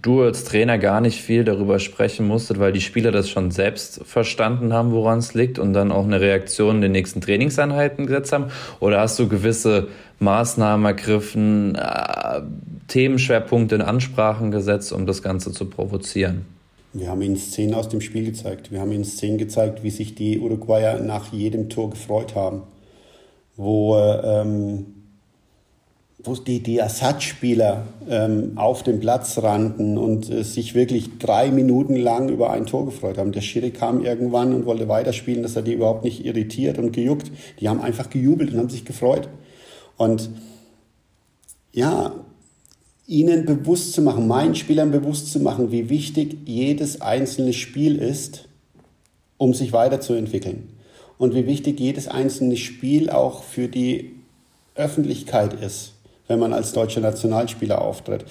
du 0.00 0.22
als 0.22 0.44
Trainer 0.44 0.78
gar 0.78 1.00
nicht 1.00 1.20
viel 1.20 1.44
darüber 1.44 1.78
sprechen 1.78 2.26
musstet, 2.26 2.58
weil 2.58 2.72
die 2.72 2.80
Spieler 2.80 3.12
das 3.12 3.28
schon 3.28 3.50
selbst 3.50 4.00
verstanden 4.04 4.72
haben, 4.72 4.92
woran 4.92 5.18
es 5.18 5.34
liegt 5.34 5.58
und 5.58 5.74
dann 5.74 5.92
auch 5.92 6.04
eine 6.04 6.20
Reaktion 6.20 6.76
in 6.76 6.82
den 6.82 6.92
nächsten 6.92 7.20
Trainingseinheiten 7.20 8.06
gesetzt 8.06 8.32
haben? 8.32 8.46
Oder 8.80 9.00
hast 9.00 9.18
du 9.18 9.28
gewisse 9.28 9.88
Maßnahmen 10.18 10.86
ergriffen, 10.86 11.74
äh, 11.74 12.40
Themenschwerpunkte 12.88 13.74
in 13.74 13.82
Ansprachen 13.82 14.50
gesetzt, 14.50 14.92
um 14.92 15.04
das 15.04 15.22
Ganze 15.22 15.52
zu 15.52 15.66
provozieren? 15.66 16.46
Wir 16.94 17.08
haben 17.08 17.22
ihnen 17.22 17.36
Szenen 17.36 17.74
aus 17.74 17.88
dem 17.88 18.00
Spiel 18.00 18.24
gezeigt. 18.24 18.70
Wir 18.70 18.80
haben 18.80 18.92
ihnen 18.92 19.04
Szenen 19.04 19.38
gezeigt, 19.38 19.82
wie 19.82 19.90
sich 19.90 20.14
die 20.14 20.38
Uruguayer 20.38 21.00
nach 21.00 21.32
jedem 21.32 21.68
Tor 21.68 21.90
gefreut 21.90 22.34
haben. 22.34 22.62
Wo 23.56 23.96
ähm, 23.96 25.01
wo 26.24 26.34
die, 26.34 26.62
die 26.62 26.78
Ersatzspieler 26.78 27.86
ähm, 28.08 28.52
auf 28.56 28.82
dem 28.82 29.00
Platz 29.00 29.38
rannten 29.38 29.98
und 29.98 30.30
äh, 30.30 30.44
sich 30.44 30.74
wirklich 30.74 31.18
drei 31.18 31.50
Minuten 31.50 31.96
lang 31.96 32.28
über 32.28 32.50
ein 32.50 32.66
Tor 32.66 32.84
gefreut 32.84 33.18
haben. 33.18 33.32
Der 33.32 33.40
Schiri 33.40 33.70
kam 33.70 34.04
irgendwann 34.04 34.54
und 34.54 34.64
wollte 34.64 34.88
weiterspielen, 34.88 35.42
das 35.42 35.56
hat 35.56 35.66
die 35.66 35.72
überhaupt 35.72 36.04
nicht 36.04 36.24
irritiert 36.24 36.78
und 36.78 36.92
gejuckt. 36.92 37.30
Die 37.60 37.68
haben 37.68 37.80
einfach 37.80 38.08
gejubelt 38.08 38.52
und 38.52 38.58
haben 38.58 38.68
sich 38.68 38.84
gefreut. 38.84 39.28
Und 39.96 40.30
ja, 41.72 42.12
ihnen 43.06 43.44
bewusst 43.44 43.92
zu 43.92 44.02
machen, 44.02 44.28
meinen 44.28 44.54
Spielern 44.54 44.92
bewusst 44.92 45.32
zu 45.32 45.40
machen, 45.40 45.72
wie 45.72 45.88
wichtig 45.88 46.36
jedes 46.44 47.00
einzelne 47.00 47.52
Spiel 47.52 47.96
ist, 47.96 48.48
um 49.38 49.54
sich 49.54 49.72
weiterzuentwickeln. 49.72 50.68
Und 51.18 51.34
wie 51.34 51.46
wichtig 51.46 51.80
jedes 51.80 52.06
einzelne 52.06 52.56
Spiel 52.56 53.10
auch 53.10 53.42
für 53.42 53.66
die 53.66 54.12
Öffentlichkeit 54.74 55.54
ist 55.60 55.94
wenn 56.32 56.40
man 56.40 56.54
als 56.54 56.72
deutscher 56.72 57.00
Nationalspieler 57.00 57.80
auftritt. 57.80 58.24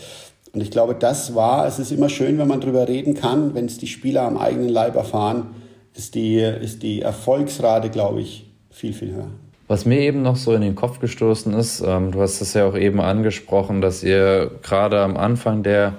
Und 0.54 0.62
ich 0.62 0.72
glaube, 0.72 0.96
das 0.96 1.36
war, 1.36 1.66
es 1.68 1.80
ist 1.80 1.92
immer 1.92 2.10
schön, 2.10 2.38
wenn 2.38 2.48
man 2.48 2.60
darüber 2.60 2.88
reden 2.88 3.14
kann, 3.14 3.54
wenn 3.54 3.66
es 3.66 3.78
die 3.78 3.88
Spieler 3.88 4.24
am 4.24 4.38
eigenen 4.38 4.70
Leib 4.70 4.96
erfahren, 4.96 5.56
ist 5.96 6.16
die, 6.16 6.40
ist 6.40 6.84
die 6.84 7.02
Erfolgsrate, 7.02 7.90
glaube 7.90 8.22
ich, 8.22 8.50
viel, 8.70 8.94
viel 8.94 9.14
höher. 9.14 9.28
Was 9.68 9.86
mir 9.86 10.00
eben 10.00 10.22
noch 10.22 10.36
so 10.36 10.54
in 10.54 10.62
den 10.62 10.76
Kopf 10.76 11.00
gestoßen 11.00 11.54
ist, 11.54 11.82
ähm, 11.86 12.12
du 12.12 12.22
hast 12.22 12.42
es 12.42 12.54
ja 12.54 12.66
auch 12.66 12.76
eben 12.76 13.00
angesprochen, 13.00 13.80
dass 13.80 14.04
ihr 14.04 14.52
gerade 14.64 15.00
am 15.00 15.16
Anfang 15.16 15.64
der, 15.64 15.94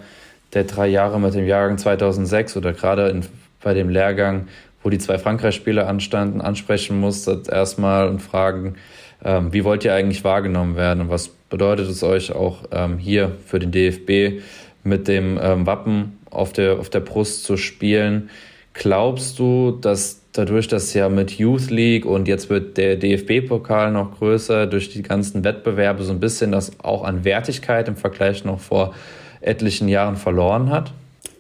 der 0.53 0.65
drei 0.65 0.89
Jahre 0.89 1.19
mit 1.19 1.35
dem 1.35 1.47
Jahrgang 1.47 1.79
2006 1.79 2.59
oder 2.59 2.75
gerade 2.75 3.09
in, 3.09 3.25
bei 3.63 3.73
dem 3.73 3.89
Lehrgang, 3.89 4.49
wo 4.83 4.91
die 4.91 4.99
zwei 4.99 5.19
Frankreich-Spieler 5.19 5.89
anstanden, 5.89 6.43
ansprechen 6.43 7.01
musstet 7.01 7.49
erstmal 7.49 8.09
und 8.09 8.21
fragen, 8.21 8.75
ähm, 9.25 9.53
wie 9.53 9.65
wollt 9.65 9.85
ihr 9.85 9.95
eigentlich 9.95 10.25
wahrgenommen 10.25 10.77
werden 10.77 11.01
und 11.01 11.11
was 11.11 11.29
bedeutet 11.29 11.89
es 11.89 12.03
euch 12.03 12.33
auch 12.33 12.65
ähm, 12.73 12.99
hier 12.99 13.33
für 13.47 13.59
den 13.59 13.71
DFB 13.71 14.43
mit 14.85 15.07
dem 15.09 15.39
ähm, 15.41 15.67
Wappen 15.67 16.19
auf 16.31 16.53
der, 16.53 16.79
auf 16.79 16.91
der 16.91 17.01
Brust 17.01 17.45
zu 17.45 17.57
spielen? 17.57 18.31
Glaubst 18.75 19.39
du, 19.39 19.73
dass 19.73 20.23
dadurch, 20.33 20.67
dass 20.67 20.95
ja 20.95 21.09
mit 21.09 21.33
Youth 21.33 21.71
League 21.71 22.07
und 22.07 22.27
jetzt 22.27 22.49
wird 22.49 22.79
der 22.79 22.97
DFB-Pokal 22.97 23.93
noch 23.93 24.19
größer, 24.19 24.67
durch 24.67 24.89
die 24.89 25.03
ganzen 25.03 25.45
Wettbewerbe 25.45 26.03
so 26.05 26.13
ein 26.13 26.21
bisschen 26.21 26.53
das 26.53 26.73
auch 26.81 27.05
an 27.05 27.25
Wertigkeit 27.25 27.89
im 27.89 27.97
Vergleich 27.97 28.45
noch 28.45 28.61
vor 28.61 28.95
etlichen 29.41 29.89
Jahren 29.89 30.17
verloren 30.17 30.71
hat? 30.71 30.93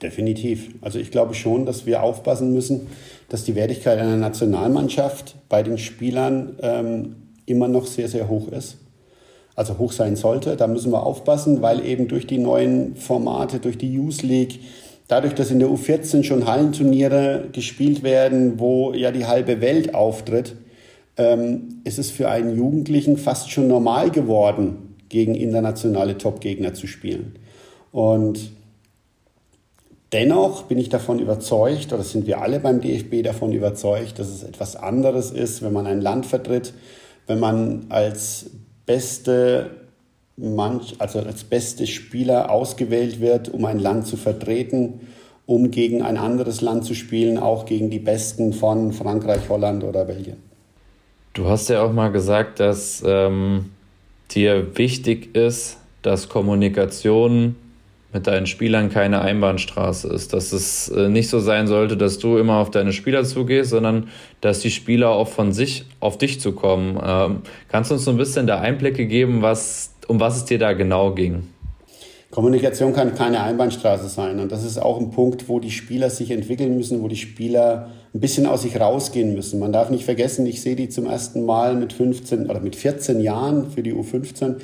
Definitiv. 0.03 0.69
Also 0.81 0.99
ich 0.99 1.11
glaube 1.11 1.35
schon, 1.35 1.65
dass 1.65 1.87
wir 1.87 2.03
aufpassen 2.03 2.53
müssen, 2.53 2.89
dass 3.29 3.45
die 3.45 3.55
Wertigkeit 3.55 3.99
einer 3.99 4.17
Nationalmannschaft 4.17 5.37
bei 5.49 5.63
den 5.63 5.79
Spielern 5.79 6.57
ähm, 6.61 7.17
immer 7.53 7.69
noch 7.69 7.87
sehr, 7.87 8.09
sehr 8.09 8.29
hoch 8.29 8.49
ist. 8.49 8.79
Also 9.55 9.79
hoch 9.79 9.93
sein 9.93 10.17
sollte. 10.17 10.57
Da 10.57 10.67
müssen 10.67 10.93
wir 10.93 11.05
aufpassen, 11.05 11.63
weil 11.63 11.85
eben 11.85 12.09
durch 12.09 12.27
die 12.27 12.39
neuen 12.39 12.97
Formate, 12.97 13.59
durch 13.61 13.79
die 13.79 13.93
Youth 13.93 14.23
League, 14.23 14.61
dadurch, 15.09 15.35
dass 15.35 15.51
in 15.51 15.59
der 15.59 15.69
U14 15.69 16.25
schon 16.25 16.47
Hallenturniere 16.47 17.49
gespielt 17.53 18.03
werden, 18.03 18.59
wo 18.59 18.93
ja 18.93 19.11
die 19.13 19.27
halbe 19.27 19.61
Welt 19.61 19.95
auftritt, 19.95 20.57
ähm, 21.17 21.81
ist 21.85 21.99
es 21.99 22.11
für 22.11 22.29
einen 22.31 22.57
Jugendlichen 22.57 23.19
fast 23.19 23.51
schon 23.51 23.69
normal 23.69 24.11
geworden, 24.11 24.97
gegen 25.09 25.35
internationale 25.35 26.17
Top-Gegner 26.17 26.73
zu 26.73 26.87
spielen. 26.87 27.37
Und 27.93 28.51
dennoch 30.13 30.63
bin 30.63 30.79
ich 30.79 30.89
davon 30.89 31.19
überzeugt, 31.19 31.93
oder 31.93 32.03
sind 32.03 32.27
wir 32.27 32.41
alle 32.41 32.61
beim 32.61 32.81
DFB 32.81 33.23
davon 33.23 33.53
überzeugt, 33.53 34.19
dass 34.19 34.29
es 34.29 34.43
etwas 34.43 34.75
anderes 34.75 35.31
ist, 35.31 35.63
wenn 35.63 35.75
man 35.75 35.87
ein 35.87 36.01
Land 36.01 36.25
vertritt, 36.25 36.73
wenn 37.27 37.41
man 37.41 37.87
als 37.89 38.51
beste 38.87 39.71
Manch, 40.37 40.97
also 40.99 41.21
als 41.21 41.45
beste 41.45 41.87
Spieler 41.87 42.51
ausgewählt 42.51 43.21
wird, 43.21 43.49
um 43.49 43.65
ein 43.65 43.79
Land 43.79 44.07
zu 44.07 44.17
vertreten, 44.17 45.01
um 45.47 45.71
gegen 45.71 46.03
ein 46.03 46.17
anderes 46.17 46.61
Land 46.61 46.85
zu 46.85 46.95
spielen, 46.95 47.39
auch 47.39 47.67
gegen 47.67 47.91
die 47.91 47.99
Besten 47.99 48.53
von 48.53 48.93
Frankreich, 48.93 49.49
Holland 49.49 49.85
oder 49.85 50.05
Belgien. 50.05 50.39
Du 51.35 51.49
hast 51.49 51.69
ja 51.69 51.83
auch 51.83 51.93
mal 51.93 52.11
gesagt, 52.11 52.61
dass 52.61 53.03
ähm, 53.07 53.71
dir 54.31 54.77
wichtig 54.77 55.35
ist, 55.35 55.79
dass 56.03 56.29
Kommunikation 56.29 57.57
mit 58.13 58.27
deinen 58.27 58.47
Spielern 58.47 58.91
keine 58.91 59.23
Einbahnstraße 59.23 60.09
ist. 60.09 60.33
Dass 60.33 60.53
es 60.53 60.89
äh, 60.89 61.09
nicht 61.09 61.29
so 61.29 61.39
sein 61.39 61.67
sollte, 61.67 61.97
dass 61.97 62.19
du 62.19 62.37
immer 62.37 62.57
auf 62.57 62.71
deine 62.71 62.93
Spieler 62.93 63.25
zugehst, 63.25 63.71
sondern 63.71 64.09
dass 64.41 64.61
die 64.61 64.71
Spieler 64.71 65.11
auch 65.11 65.29
von 65.29 65.53
sich 65.53 65.87
auf 66.01 66.19
dich 66.19 66.41
zukommen. 66.41 67.01
Ähm, 67.05 67.43
kannst 67.69 67.91
du 67.91 67.95
uns 67.95 68.05
so 68.05 68.11
ein 68.11 68.17
bisschen 68.17 68.47
da 68.47 68.61
Einblicke 68.61 69.07
geben, 69.07 69.43
was, 69.43 69.95
um 70.09 70.21
was 70.21 70.37
es 70.37 70.45
dir 70.45 70.59
da 70.59 70.73
genau 70.73 71.13
ging? 71.13 71.49
Kommunikation 72.33 72.95
kann 72.95 73.15
keine 73.15 73.43
Einbahnstraße 73.43 74.09
sein. 74.09 74.41
Und 74.41 74.53
das 74.53 74.65
ist 74.65 74.79
auch 74.79 74.99
ein 74.99 75.11
Punkt, 75.11 75.51
wo 75.51 75.61
die 75.61 75.71
Spieler 75.71 76.09
sich 76.09 76.31
entwickeln 76.31 76.77
müssen, 76.77 77.03
wo 77.03 77.09
die 77.09 77.17
Spieler 77.17 77.91
ein 78.15 78.21
bisschen 78.21 78.47
aus 78.47 78.63
sich 78.63 78.81
rausgehen 78.81 79.35
müssen. 79.35 79.61
Man 79.61 79.73
darf 79.73 79.91
nicht 79.91 80.05
vergessen, 80.05 80.47
ich 80.47 80.63
sehe 80.63 80.75
die 80.75 80.89
zum 80.89 81.07
ersten 81.07 81.45
Mal 81.45 81.75
mit 81.75 81.93
15 81.93 82.49
oder 82.49 82.61
mit 82.61 82.75
14 82.75 83.21
Jahren 83.21 83.71
für 83.71 83.83
die 83.83 83.93
U15. 83.93 84.57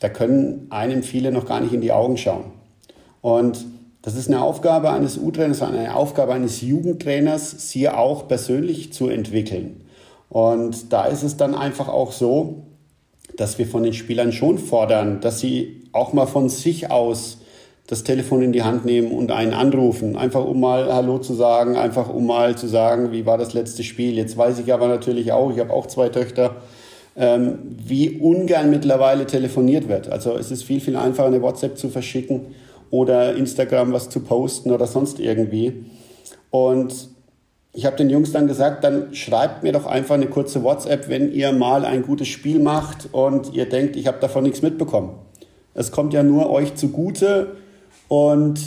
Da 0.00 0.10
können 0.10 0.66
einem 0.68 1.02
viele 1.02 1.32
noch 1.32 1.46
gar 1.46 1.60
nicht 1.60 1.72
in 1.72 1.80
die 1.80 1.92
Augen 1.92 2.18
schauen. 2.18 2.44
Und 3.24 3.64
das 4.02 4.16
ist 4.16 4.28
eine 4.28 4.42
Aufgabe 4.42 4.90
eines 4.90 5.16
U-Trainers, 5.16 5.62
eine 5.62 5.96
Aufgabe 5.96 6.34
eines 6.34 6.60
Jugendtrainers, 6.60 7.70
sie 7.70 7.88
auch 7.88 8.28
persönlich 8.28 8.92
zu 8.92 9.08
entwickeln. 9.08 9.86
Und 10.28 10.92
da 10.92 11.06
ist 11.06 11.22
es 11.22 11.38
dann 11.38 11.54
einfach 11.54 11.88
auch 11.88 12.12
so, 12.12 12.64
dass 13.34 13.56
wir 13.56 13.66
von 13.66 13.82
den 13.82 13.94
Spielern 13.94 14.30
schon 14.30 14.58
fordern, 14.58 15.22
dass 15.22 15.40
sie 15.40 15.84
auch 15.92 16.12
mal 16.12 16.26
von 16.26 16.50
sich 16.50 16.90
aus 16.90 17.38
das 17.86 18.04
Telefon 18.04 18.42
in 18.42 18.52
die 18.52 18.62
Hand 18.62 18.84
nehmen 18.84 19.10
und 19.10 19.32
einen 19.32 19.54
anrufen. 19.54 20.18
Einfach 20.18 20.44
um 20.44 20.60
mal 20.60 20.92
Hallo 20.92 21.16
zu 21.16 21.32
sagen, 21.32 21.78
einfach 21.78 22.10
um 22.10 22.26
mal 22.26 22.58
zu 22.58 22.66
sagen, 22.66 23.10
wie 23.10 23.24
war 23.24 23.38
das 23.38 23.54
letzte 23.54 23.84
Spiel. 23.84 24.18
Jetzt 24.18 24.36
weiß 24.36 24.58
ich 24.58 24.70
aber 24.70 24.86
natürlich 24.86 25.32
auch, 25.32 25.50
ich 25.50 25.60
habe 25.60 25.72
auch 25.72 25.86
zwei 25.86 26.10
Töchter, 26.10 26.56
ähm, 27.16 27.58
wie 27.86 28.18
ungern 28.18 28.68
mittlerweile 28.68 29.24
telefoniert 29.24 29.88
wird. 29.88 30.12
Also 30.12 30.36
es 30.36 30.50
ist 30.50 30.64
viel, 30.64 30.82
viel 30.82 30.96
einfacher, 30.96 31.28
eine 31.28 31.40
WhatsApp 31.40 31.78
zu 31.78 31.88
verschicken 31.88 32.54
oder 32.90 33.34
Instagram 33.34 33.92
was 33.92 34.08
zu 34.08 34.20
posten 34.20 34.70
oder 34.70 34.86
sonst 34.86 35.20
irgendwie. 35.20 35.84
Und 36.50 37.08
ich 37.72 37.86
habe 37.86 37.96
den 37.96 38.08
Jungs 38.08 38.30
dann 38.30 38.46
gesagt, 38.46 38.84
dann 38.84 39.14
schreibt 39.14 39.64
mir 39.64 39.72
doch 39.72 39.86
einfach 39.86 40.14
eine 40.14 40.28
kurze 40.28 40.62
WhatsApp, 40.62 41.08
wenn 41.08 41.32
ihr 41.32 41.52
mal 41.52 41.84
ein 41.84 42.02
gutes 42.02 42.28
Spiel 42.28 42.60
macht 42.60 43.08
und 43.12 43.52
ihr 43.52 43.68
denkt, 43.68 43.96
ich 43.96 44.06
habe 44.06 44.20
davon 44.20 44.44
nichts 44.44 44.62
mitbekommen. 44.62 45.18
Es 45.74 45.90
kommt 45.90 46.12
ja 46.12 46.22
nur 46.22 46.50
euch 46.50 46.76
zugute 46.76 47.56
und 48.06 48.60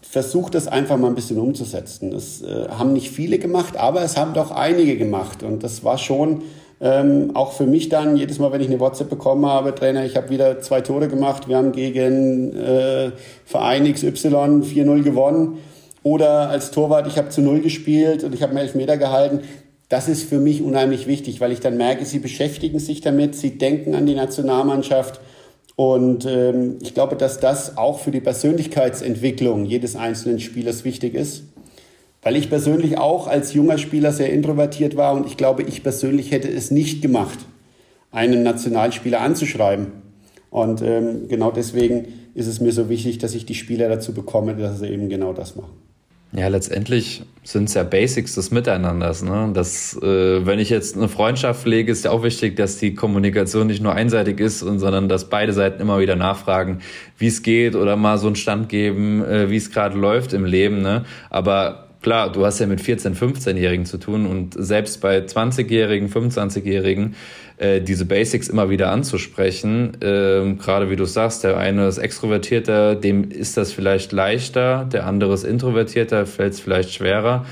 versucht 0.00 0.54
das 0.54 0.68
einfach 0.68 0.96
mal 0.96 1.08
ein 1.08 1.14
bisschen 1.14 1.38
umzusetzen. 1.38 2.12
Das 2.12 2.40
äh, 2.40 2.68
haben 2.70 2.94
nicht 2.94 3.10
viele 3.10 3.38
gemacht, 3.38 3.76
aber 3.76 4.02
es 4.02 4.16
haben 4.16 4.32
doch 4.32 4.52
einige 4.52 4.96
gemacht 4.96 5.42
und 5.42 5.62
das 5.62 5.84
war 5.84 5.98
schon 5.98 6.42
ähm, 6.80 7.30
auch 7.34 7.52
für 7.52 7.66
mich 7.66 7.88
dann, 7.88 8.16
jedes 8.16 8.38
Mal, 8.38 8.52
wenn 8.52 8.60
ich 8.60 8.68
eine 8.68 8.80
WhatsApp 8.80 9.08
bekommen 9.08 9.46
habe, 9.46 9.74
Trainer, 9.74 10.04
ich 10.04 10.16
habe 10.16 10.30
wieder 10.30 10.60
zwei 10.60 10.80
Tore 10.80 11.08
gemacht, 11.08 11.48
wir 11.48 11.56
haben 11.56 11.72
gegen 11.72 12.54
äh, 12.56 13.12
Verein 13.44 13.90
XY 13.92 14.62
4-0 14.62 15.02
gewonnen. 15.02 15.58
Oder 16.02 16.50
als 16.50 16.70
Torwart, 16.70 17.06
ich 17.06 17.16
habe 17.16 17.30
zu 17.30 17.40
Null 17.40 17.60
gespielt 17.60 18.24
und 18.24 18.34
ich 18.34 18.42
habe 18.42 18.50
einen 18.50 18.60
Elfmeter 18.60 18.98
gehalten. 18.98 19.40
Das 19.88 20.08
ist 20.08 20.28
für 20.28 20.38
mich 20.38 20.62
unheimlich 20.62 21.06
wichtig, 21.06 21.40
weil 21.40 21.52
ich 21.52 21.60
dann 21.60 21.76
merke, 21.76 22.04
sie 22.04 22.18
beschäftigen 22.18 22.78
sich 22.78 23.00
damit, 23.00 23.34
sie 23.34 23.56
denken 23.56 23.94
an 23.94 24.04
die 24.04 24.14
Nationalmannschaft. 24.14 25.20
Und 25.76 26.26
ähm, 26.26 26.78
ich 26.82 26.92
glaube, 26.94 27.16
dass 27.16 27.40
das 27.40 27.78
auch 27.78 27.98
für 27.98 28.10
die 28.10 28.20
Persönlichkeitsentwicklung 28.20 29.64
jedes 29.64 29.96
einzelnen 29.96 30.40
Spielers 30.40 30.84
wichtig 30.84 31.14
ist. 31.14 31.44
Weil 32.24 32.36
ich 32.36 32.48
persönlich 32.48 32.98
auch 32.98 33.28
als 33.28 33.52
junger 33.52 33.78
Spieler 33.78 34.10
sehr 34.10 34.32
introvertiert 34.32 34.96
war 34.96 35.14
und 35.14 35.26
ich 35.26 35.36
glaube, 35.36 35.62
ich 35.62 35.82
persönlich 35.82 36.32
hätte 36.32 36.48
es 36.48 36.70
nicht 36.70 37.02
gemacht, 37.02 37.38
einen 38.10 38.42
Nationalspieler 38.42 39.20
anzuschreiben. 39.20 39.88
Und 40.50 40.82
ähm, 40.82 41.28
genau 41.28 41.50
deswegen 41.50 42.06
ist 42.34 42.46
es 42.46 42.60
mir 42.60 42.72
so 42.72 42.88
wichtig, 42.88 43.18
dass 43.18 43.34
ich 43.34 43.44
die 43.44 43.54
Spieler 43.54 43.88
dazu 43.88 44.14
bekomme, 44.14 44.56
dass 44.56 44.80
sie 44.80 44.88
eben 44.88 45.08
genau 45.08 45.32
das 45.32 45.54
machen. 45.54 45.72
Ja, 46.36 46.48
letztendlich 46.48 47.22
sind 47.44 47.68
es 47.68 47.74
ja 47.74 47.84
Basics 47.84 48.34
des 48.34 48.50
Miteinanders. 48.50 49.22
Ne? 49.22 49.50
Das, 49.54 49.96
äh, 50.02 50.44
wenn 50.44 50.58
ich 50.58 50.68
jetzt 50.68 50.96
eine 50.96 51.08
Freundschaft 51.08 51.62
pflege, 51.62 51.92
ist 51.92 52.04
ja 52.04 52.10
auch 52.10 52.24
wichtig, 52.24 52.56
dass 52.56 52.78
die 52.78 52.94
Kommunikation 52.94 53.68
nicht 53.68 53.80
nur 53.80 53.92
einseitig 53.92 54.40
ist, 54.40 54.58
sondern 54.58 55.08
dass 55.08 55.28
beide 55.28 55.52
Seiten 55.52 55.80
immer 55.80 56.00
wieder 56.00 56.16
nachfragen, 56.16 56.80
wie 57.18 57.28
es 57.28 57.42
geht 57.42 57.76
oder 57.76 57.94
mal 57.94 58.18
so 58.18 58.26
einen 58.26 58.34
Stand 58.34 58.68
geben, 58.68 59.24
äh, 59.24 59.48
wie 59.48 59.56
es 59.56 59.70
gerade 59.70 59.96
läuft 59.96 60.32
im 60.32 60.44
Leben. 60.44 60.82
Ne? 60.82 61.04
Aber 61.30 61.83
klar, 62.04 62.30
du 62.30 62.44
hast 62.44 62.58
ja 62.58 62.66
mit 62.66 62.82
14-, 62.82 63.16
15-Jährigen 63.16 63.86
zu 63.86 63.96
tun 63.96 64.26
und 64.26 64.54
selbst 64.58 65.00
bei 65.00 65.20
20-Jährigen, 65.20 66.10
25-Jährigen 66.10 67.14
äh, 67.56 67.80
diese 67.80 68.04
Basics 68.04 68.48
immer 68.48 68.68
wieder 68.68 68.90
anzusprechen, 68.90 69.94
äh, 70.02 70.54
gerade 70.54 70.90
wie 70.90 70.96
du 70.96 71.06
sagst, 71.06 71.44
der 71.44 71.56
eine 71.56 71.88
ist 71.88 71.96
extrovertierter, 71.96 72.94
dem 72.94 73.30
ist 73.30 73.56
das 73.56 73.72
vielleicht 73.72 74.12
leichter, 74.12 74.84
der 74.84 75.06
andere 75.06 75.32
ist 75.32 75.44
introvertierter, 75.44 76.26
fällt 76.26 76.52
es 76.52 76.60
vielleicht 76.60 76.92
schwerer. 76.92 77.46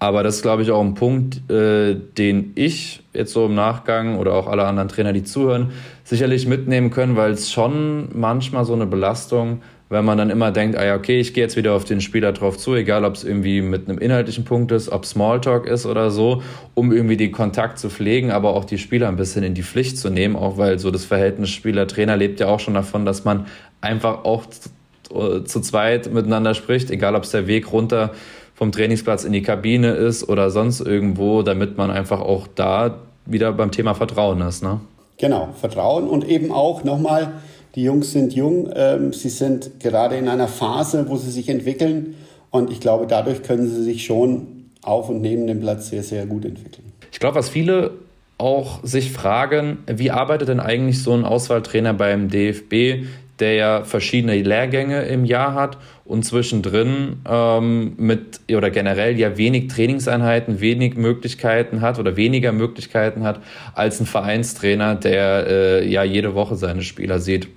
Aber 0.00 0.24
das 0.24 0.36
ist, 0.36 0.42
glaube 0.42 0.62
ich, 0.62 0.72
auch 0.72 0.82
ein 0.82 0.94
Punkt, 0.94 1.48
äh, 1.48 1.94
den 1.94 2.50
ich 2.56 3.04
jetzt 3.12 3.32
so 3.32 3.46
im 3.46 3.54
Nachgang 3.54 4.18
oder 4.18 4.34
auch 4.34 4.48
alle 4.48 4.64
anderen 4.64 4.88
Trainer, 4.88 5.12
die 5.12 5.22
zuhören, 5.22 5.70
sicherlich 6.02 6.48
mitnehmen 6.48 6.90
können, 6.90 7.14
weil 7.14 7.30
es 7.30 7.52
schon 7.52 8.08
manchmal 8.12 8.64
so 8.64 8.72
eine 8.72 8.86
Belastung 8.86 9.62
wenn 9.92 10.06
man 10.06 10.16
dann 10.16 10.30
immer 10.30 10.50
denkt, 10.50 10.76
ah 10.78 10.84
ja, 10.84 10.94
okay, 10.94 11.20
ich 11.20 11.34
gehe 11.34 11.44
jetzt 11.44 11.54
wieder 11.54 11.74
auf 11.74 11.84
den 11.84 12.00
Spieler 12.00 12.32
drauf 12.32 12.56
zu, 12.56 12.74
egal 12.74 13.04
ob 13.04 13.14
es 13.14 13.24
irgendwie 13.24 13.60
mit 13.60 13.88
einem 13.88 13.98
inhaltlichen 13.98 14.44
Punkt 14.44 14.72
ist, 14.72 14.88
ob 14.88 15.04
Smalltalk 15.04 15.66
ist 15.66 15.84
oder 15.84 16.10
so, 16.10 16.42
um 16.72 16.92
irgendwie 16.92 17.18
den 17.18 17.30
Kontakt 17.30 17.78
zu 17.78 17.90
pflegen, 17.90 18.30
aber 18.30 18.54
auch 18.54 18.64
die 18.64 18.78
Spieler 18.78 19.08
ein 19.08 19.16
bisschen 19.16 19.44
in 19.44 19.52
die 19.52 19.62
Pflicht 19.62 19.98
zu 19.98 20.08
nehmen, 20.08 20.34
auch 20.34 20.56
weil 20.56 20.78
so 20.78 20.90
das 20.90 21.04
Verhältnis 21.04 21.50
Spieler-Trainer 21.50 22.16
lebt 22.16 22.40
ja 22.40 22.48
auch 22.48 22.58
schon 22.58 22.72
davon, 22.72 23.04
dass 23.04 23.24
man 23.24 23.46
einfach 23.82 24.24
auch 24.24 24.44
zu, 24.46 25.44
zu 25.44 25.60
zweit 25.60 26.10
miteinander 26.10 26.54
spricht, 26.54 26.90
egal 26.90 27.14
ob 27.14 27.24
es 27.24 27.30
der 27.30 27.46
Weg 27.46 27.70
runter 27.70 28.12
vom 28.54 28.72
Trainingsplatz 28.72 29.24
in 29.24 29.32
die 29.32 29.42
Kabine 29.42 29.90
ist 29.90 30.26
oder 30.26 30.50
sonst 30.50 30.80
irgendwo, 30.80 31.42
damit 31.42 31.76
man 31.76 31.90
einfach 31.90 32.22
auch 32.22 32.46
da 32.54 32.98
wieder 33.26 33.52
beim 33.52 33.70
Thema 33.70 33.94
Vertrauen 33.94 34.40
ist. 34.40 34.62
Ne? 34.62 34.80
Genau, 35.18 35.50
Vertrauen 35.60 36.08
und 36.08 36.26
eben 36.26 36.50
auch 36.50 36.82
nochmal, 36.82 37.32
die 37.74 37.84
Jungs 37.84 38.12
sind 38.12 38.34
jung, 38.34 38.70
ähm, 38.74 39.12
sie 39.12 39.30
sind 39.30 39.80
gerade 39.80 40.16
in 40.16 40.28
einer 40.28 40.48
Phase, 40.48 41.08
wo 41.08 41.16
sie 41.16 41.30
sich 41.30 41.48
entwickeln 41.48 42.14
und 42.50 42.70
ich 42.70 42.80
glaube, 42.80 43.06
dadurch 43.06 43.42
können 43.42 43.68
sie 43.68 43.82
sich 43.82 44.04
schon 44.04 44.70
auf 44.82 45.08
und 45.08 45.20
neben 45.20 45.46
dem 45.46 45.60
Platz 45.60 45.88
sehr, 45.88 46.02
sehr 46.02 46.26
gut 46.26 46.44
entwickeln. 46.44 46.92
Ich 47.10 47.20
glaube, 47.20 47.36
was 47.36 47.48
viele 47.48 47.92
auch 48.38 48.80
sich 48.82 49.12
fragen, 49.12 49.78
wie 49.86 50.10
arbeitet 50.10 50.48
denn 50.48 50.60
eigentlich 50.60 51.02
so 51.02 51.12
ein 51.12 51.24
Auswahltrainer 51.24 51.94
beim 51.94 52.28
DFB, 52.28 53.06
der 53.38 53.54
ja 53.54 53.84
verschiedene 53.84 54.40
Lehrgänge 54.40 55.02
im 55.02 55.24
Jahr 55.24 55.54
hat 55.54 55.78
und 56.04 56.24
zwischendrin 56.24 57.20
ähm, 57.28 57.94
mit 57.96 58.40
oder 58.54 58.70
generell 58.70 59.18
ja 59.18 59.36
wenig 59.36 59.68
Trainingseinheiten, 59.68 60.60
wenig 60.60 60.96
Möglichkeiten 60.96 61.80
hat 61.80 61.98
oder 61.98 62.16
weniger 62.16 62.52
Möglichkeiten 62.52 63.22
hat 63.22 63.40
als 63.74 64.00
ein 64.00 64.06
Vereinstrainer, 64.06 64.94
der 64.96 65.46
äh, 65.46 65.88
ja 65.88 66.02
jede 66.02 66.34
Woche 66.34 66.56
seine 66.56 66.82
Spieler 66.82 67.18
sieht. 67.18 67.48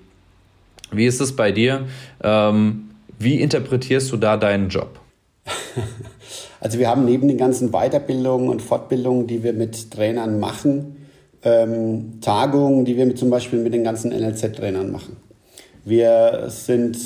Wie 0.92 1.06
ist 1.06 1.22
es 1.22 1.36
bei 1.36 1.52
dir? 1.52 1.86
Ähm, 2.24 2.90
wie 3.20 3.40
interpretierst 3.42 4.12
du 4.12 4.18
da 4.18 4.38
deinen 4.38 4.70
Job? 4.70 5.00
Also 6.62 6.80
wir 6.80 6.90
haben 6.90 7.06
neben 7.06 7.28
den 7.28 7.38
ganzen 7.38 7.70
Weiterbildungen 7.70 8.50
und 8.50 8.60
Fortbildungen, 8.60 9.28
die 9.28 9.44
wir 9.44 9.54
mit 9.54 9.92
Trainern 9.92 10.40
machen, 10.40 10.96
ähm, 11.44 12.20
Tagungen, 12.22 12.86
die 12.86 12.98
wir 12.98 13.06
mit, 13.06 13.20
zum 13.20 13.30
Beispiel 13.30 13.60
mit 13.60 13.72
den 13.72 13.84
ganzen 13.84 14.10
NLZ-Trainern 14.10 14.92
machen. 14.92 15.18
Wir 15.84 16.46
sind 16.48 16.98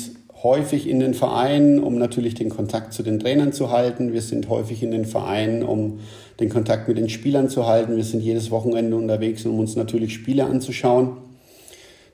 häufig 0.42 0.88
in 0.88 1.00
den 1.00 1.12
Vereinen, 1.12 1.78
um 1.78 1.98
natürlich 1.98 2.34
den 2.34 2.48
Kontakt 2.48 2.94
zu 2.94 3.02
den 3.02 3.18
Trainern 3.18 3.52
zu 3.52 3.70
halten. 3.70 4.14
Wir 4.14 4.22
sind 4.22 4.48
häufig 4.48 4.82
in 4.82 4.92
den 4.92 5.04
Vereinen, 5.04 5.62
um 5.62 6.00
den 6.40 6.48
Kontakt 6.48 6.88
mit 6.88 6.96
den 6.96 7.10
Spielern 7.10 7.50
zu 7.50 7.66
halten. 7.66 7.96
Wir 7.96 8.04
sind 8.04 8.22
jedes 8.22 8.50
Wochenende 8.50 8.96
unterwegs, 8.96 9.44
um 9.44 9.58
uns 9.58 9.76
natürlich 9.76 10.14
Spiele 10.14 10.46
anzuschauen. 10.46 11.18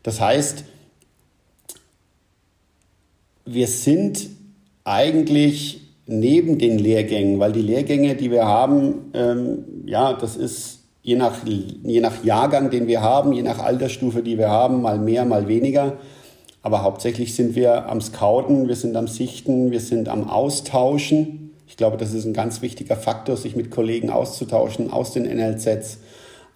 Das 0.02 0.20
heißt, 0.20 0.64
wir 3.46 3.68
sind 3.68 4.28
eigentlich 4.84 5.80
neben 6.06 6.58
den 6.58 6.78
Lehrgängen, 6.78 7.38
weil 7.38 7.52
die 7.52 7.62
Lehrgänge, 7.62 8.16
die 8.16 8.30
wir 8.30 8.44
haben, 8.44 9.10
ähm, 9.14 9.64
ja, 9.86 10.12
das 10.12 10.36
ist 10.36 10.80
je 11.02 11.16
nach, 11.16 11.44
je 11.46 12.00
nach 12.00 12.24
Jahrgang, 12.24 12.70
den 12.70 12.88
wir 12.88 13.00
haben, 13.00 13.32
je 13.32 13.42
nach 13.42 13.60
Altersstufe, 13.60 14.22
die 14.22 14.38
wir 14.38 14.50
haben, 14.50 14.82
mal 14.82 14.98
mehr, 14.98 15.24
mal 15.24 15.48
weniger. 15.48 15.94
Aber 16.62 16.82
hauptsächlich 16.82 17.34
sind 17.36 17.54
wir 17.54 17.88
am 17.88 18.00
Scouten, 18.00 18.66
wir 18.66 18.74
sind 18.74 18.96
am 18.96 19.06
Sichten, 19.06 19.70
wir 19.70 19.80
sind 19.80 20.08
am 20.08 20.28
Austauschen. 20.28 21.52
Ich 21.68 21.76
glaube, 21.76 21.96
das 21.96 22.12
ist 22.12 22.24
ein 22.24 22.32
ganz 22.32 22.60
wichtiger 22.62 22.96
Faktor, 22.96 23.36
sich 23.36 23.54
mit 23.54 23.70
Kollegen 23.70 24.10
auszutauschen 24.10 24.92
aus 24.92 25.12
den 25.12 25.24
NLZs, 25.24 25.98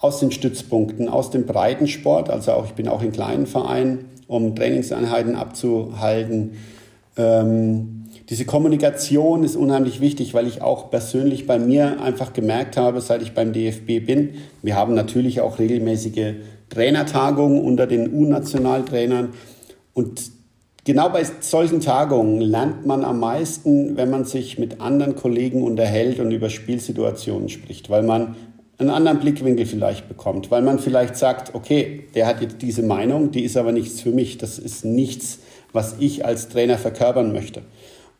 aus 0.00 0.18
den 0.18 0.32
Stützpunkten, 0.32 1.08
aus 1.08 1.30
dem 1.30 1.46
Breitensport. 1.46 2.30
Also 2.30 2.52
auch, 2.52 2.66
ich 2.66 2.72
bin 2.72 2.88
auch 2.88 3.02
in 3.02 3.12
kleinen 3.12 3.46
Vereinen, 3.46 4.06
um 4.26 4.56
Trainingseinheiten 4.56 5.36
abzuhalten 5.36 6.56
ähm, 7.16 8.04
diese 8.28 8.44
Kommunikation 8.44 9.42
ist 9.42 9.56
unheimlich 9.56 10.00
wichtig, 10.00 10.34
weil 10.34 10.46
ich 10.46 10.62
auch 10.62 10.90
persönlich 10.90 11.46
bei 11.46 11.58
mir 11.58 12.00
einfach 12.00 12.32
gemerkt 12.32 12.76
habe, 12.76 13.00
seit 13.00 13.22
ich 13.22 13.34
beim 13.34 13.52
DFB 13.52 14.06
bin, 14.06 14.34
wir 14.62 14.76
haben 14.76 14.94
natürlich 14.94 15.40
auch 15.40 15.58
regelmäßige 15.58 16.34
Trainertagungen 16.68 17.60
unter 17.60 17.88
den 17.88 18.14
U-Nationaltrainern. 18.14 19.30
Und 19.92 20.30
genau 20.84 21.08
bei 21.08 21.24
solchen 21.40 21.80
Tagungen 21.80 22.40
lernt 22.40 22.86
man 22.86 23.04
am 23.04 23.18
meisten, 23.18 23.96
wenn 23.96 24.10
man 24.10 24.24
sich 24.24 24.58
mit 24.58 24.80
anderen 24.80 25.16
Kollegen 25.16 25.64
unterhält 25.64 26.20
und 26.20 26.30
über 26.30 26.50
Spielsituationen 26.50 27.48
spricht, 27.48 27.90
weil 27.90 28.04
man 28.04 28.36
einen 28.78 28.90
anderen 28.90 29.18
Blickwinkel 29.18 29.66
vielleicht 29.66 30.08
bekommt, 30.08 30.50
weil 30.50 30.62
man 30.62 30.78
vielleicht 30.78 31.16
sagt, 31.16 31.54
okay, 31.54 32.04
der 32.14 32.26
hat 32.26 32.40
jetzt 32.40 32.62
diese 32.62 32.82
Meinung, 32.82 33.30
die 33.30 33.42
ist 33.42 33.56
aber 33.56 33.72
nichts 33.72 34.00
für 34.00 34.12
mich, 34.12 34.38
das 34.38 34.58
ist 34.58 34.84
nichts, 34.84 35.40
was 35.72 35.96
ich 35.98 36.24
als 36.24 36.48
Trainer 36.48 36.78
verkörpern 36.78 37.32
möchte. 37.32 37.62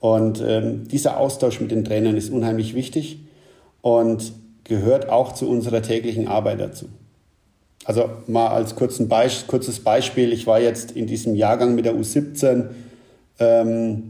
Und 0.00 0.42
ähm, 0.46 0.88
dieser 0.88 1.18
Austausch 1.18 1.60
mit 1.60 1.70
den 1.70 1.84
Trainern 1.84 2.16
ist 2.16 2.30
unheimlich 2.30 2.74
wichtig 2.74 3.20
und 3.82 4.32
gehört 4.64 5.08
auch 5.08 5.34
zu 5.34 5.48
unserer 5.48 5.82
täglichen 5.82 6.28
Arbeit 6.28 6.60
dazu. 6.60 6.86
Also 7.84 8.10
mal 8.26 8.48
als 8.48 8.74
Beisp 9.08 9.48
kurzes 9.48 9.80
Beispiel, 9.80 10.32
ich 10.32 10.46
war 10.46 10.60
jetzt 10.60 10.92
in 10.92 11.06
diesem 11.06 11.34
Jahrgang 11.34 11.74
mit 11.74 11.86
der 11.86 11.94
U17, 11.94 12.66
ähm, 13.38 14.02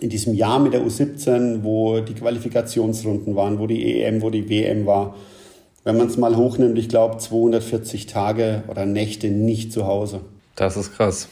in 0.00 0.10
diesem 0.10 0.34
Jahr 0.34 0.58
mit 0.58 0.72
der 0.72 0.82
U17, 0.82 1.62
wo 1.62 2.00
die 2.00 2.14
Qualifikationsrunden 2.14 3.36
waren, 3.36 3.58
wo 3.58 3.66
die 3.66 4.02
EM, 4.02 4.22
wo 4.22 4.30
die 4.30 4.48
WM 4.48 4.86
war. 4.86 5.14
Wenn 5.84 5.96
man 5.96 6.08
es 6.08 6.16
mal 6.16 6.36
hochnimmt, 6.36 6.78
ich 6.78 6.88
glaube 6.88 7.18
240 7.18 8.06
Tage 8.06 8.64
oder 8.68 8.86
Nächte 8.86 9.28
nicht 9.28 9.72
zu 9.72 9.86
Hause. 9.86 10.20
Das 10.56 10.76
ist 10.76 10.94
krass. 10.94 11.28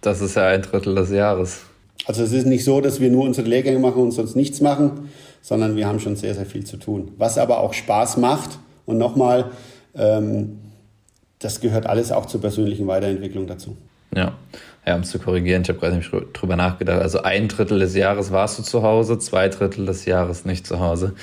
Das 0.00 0.20
ist 0.20 0.36
ja 0.36 0.46
ein 0.46 0.62
Drittel 0.62 0.94
des 0.94 1.10
Jahres. 1.10 1.62
Also 2.06 2.22
es 2.22 2.32
ist 2.32 2.46
nicht 2.46 2.64
so, 2.64 2.80
dass 2.80 3.00
wir 3.00 3.10
nur 3.10 3.24
unsere 3.24 3.48
Lehrgänge 3.48 3.78
machen 3.78 4.02
und 4.02 4.12
sonst 4.12 4.36
nichts 4.36 4.60
machen, 4.60 5.10
sondern 5.42 5.76
wir 5.76 5.86
haben 5.86 6.00
schon 6.00 6.16
sehr, 6.16 6.34
sehr 6.34 6.46
viel 6.46 6.64
zu 6.64 6.76
tun. 6.76 7.12
Was 7.18 7.38
aber 7.38 7.60
auch 7.60 7.74
Spaß 7.74 8.16
macht 8.16 8.58
und 8.86 8.98
nochmal, 8.98 9.50
ähm, 9.94 10.58
das 11.38 11.60
gehört 11.60 11.86
alles 11.86 12.12
auch 12.12 12.26
zur 12.26 12.40
persönlichen 12.40 12.86
Weiterentwicklung 12.86 13.46
dazu. 13.46 13.76
Ja, 14.14 14.32
ja 14.86 14.94
um 14.94 15.02
es 15.02 15.10
zu 15.10 15.18
korrigieren, 15.18 15.62
ich 15.62 15.68
habe 15.68 15.78
gerade 15.78 15.96
nämlich 15.96 16.10
drüber 16.32 16.56
nachgedacht. 16.56 17.02
Also 17.02 17.22
ein 17.22 17.48
Drittel 17.48 17.78
des 17.78 17.94
Jahres 17.94 18.30
warst 18.30 18.58
du 18.58 18.62
zu 18.62 18.82
Hause, 18.82 19.18
zwei 19.18 19.48
Drittel 19.48 19.86
des 19.86 20.04
Jahres 20.06 20.44
nicht 20.44 20.66
zu 20.66 20.80
Hause 20.80 21.14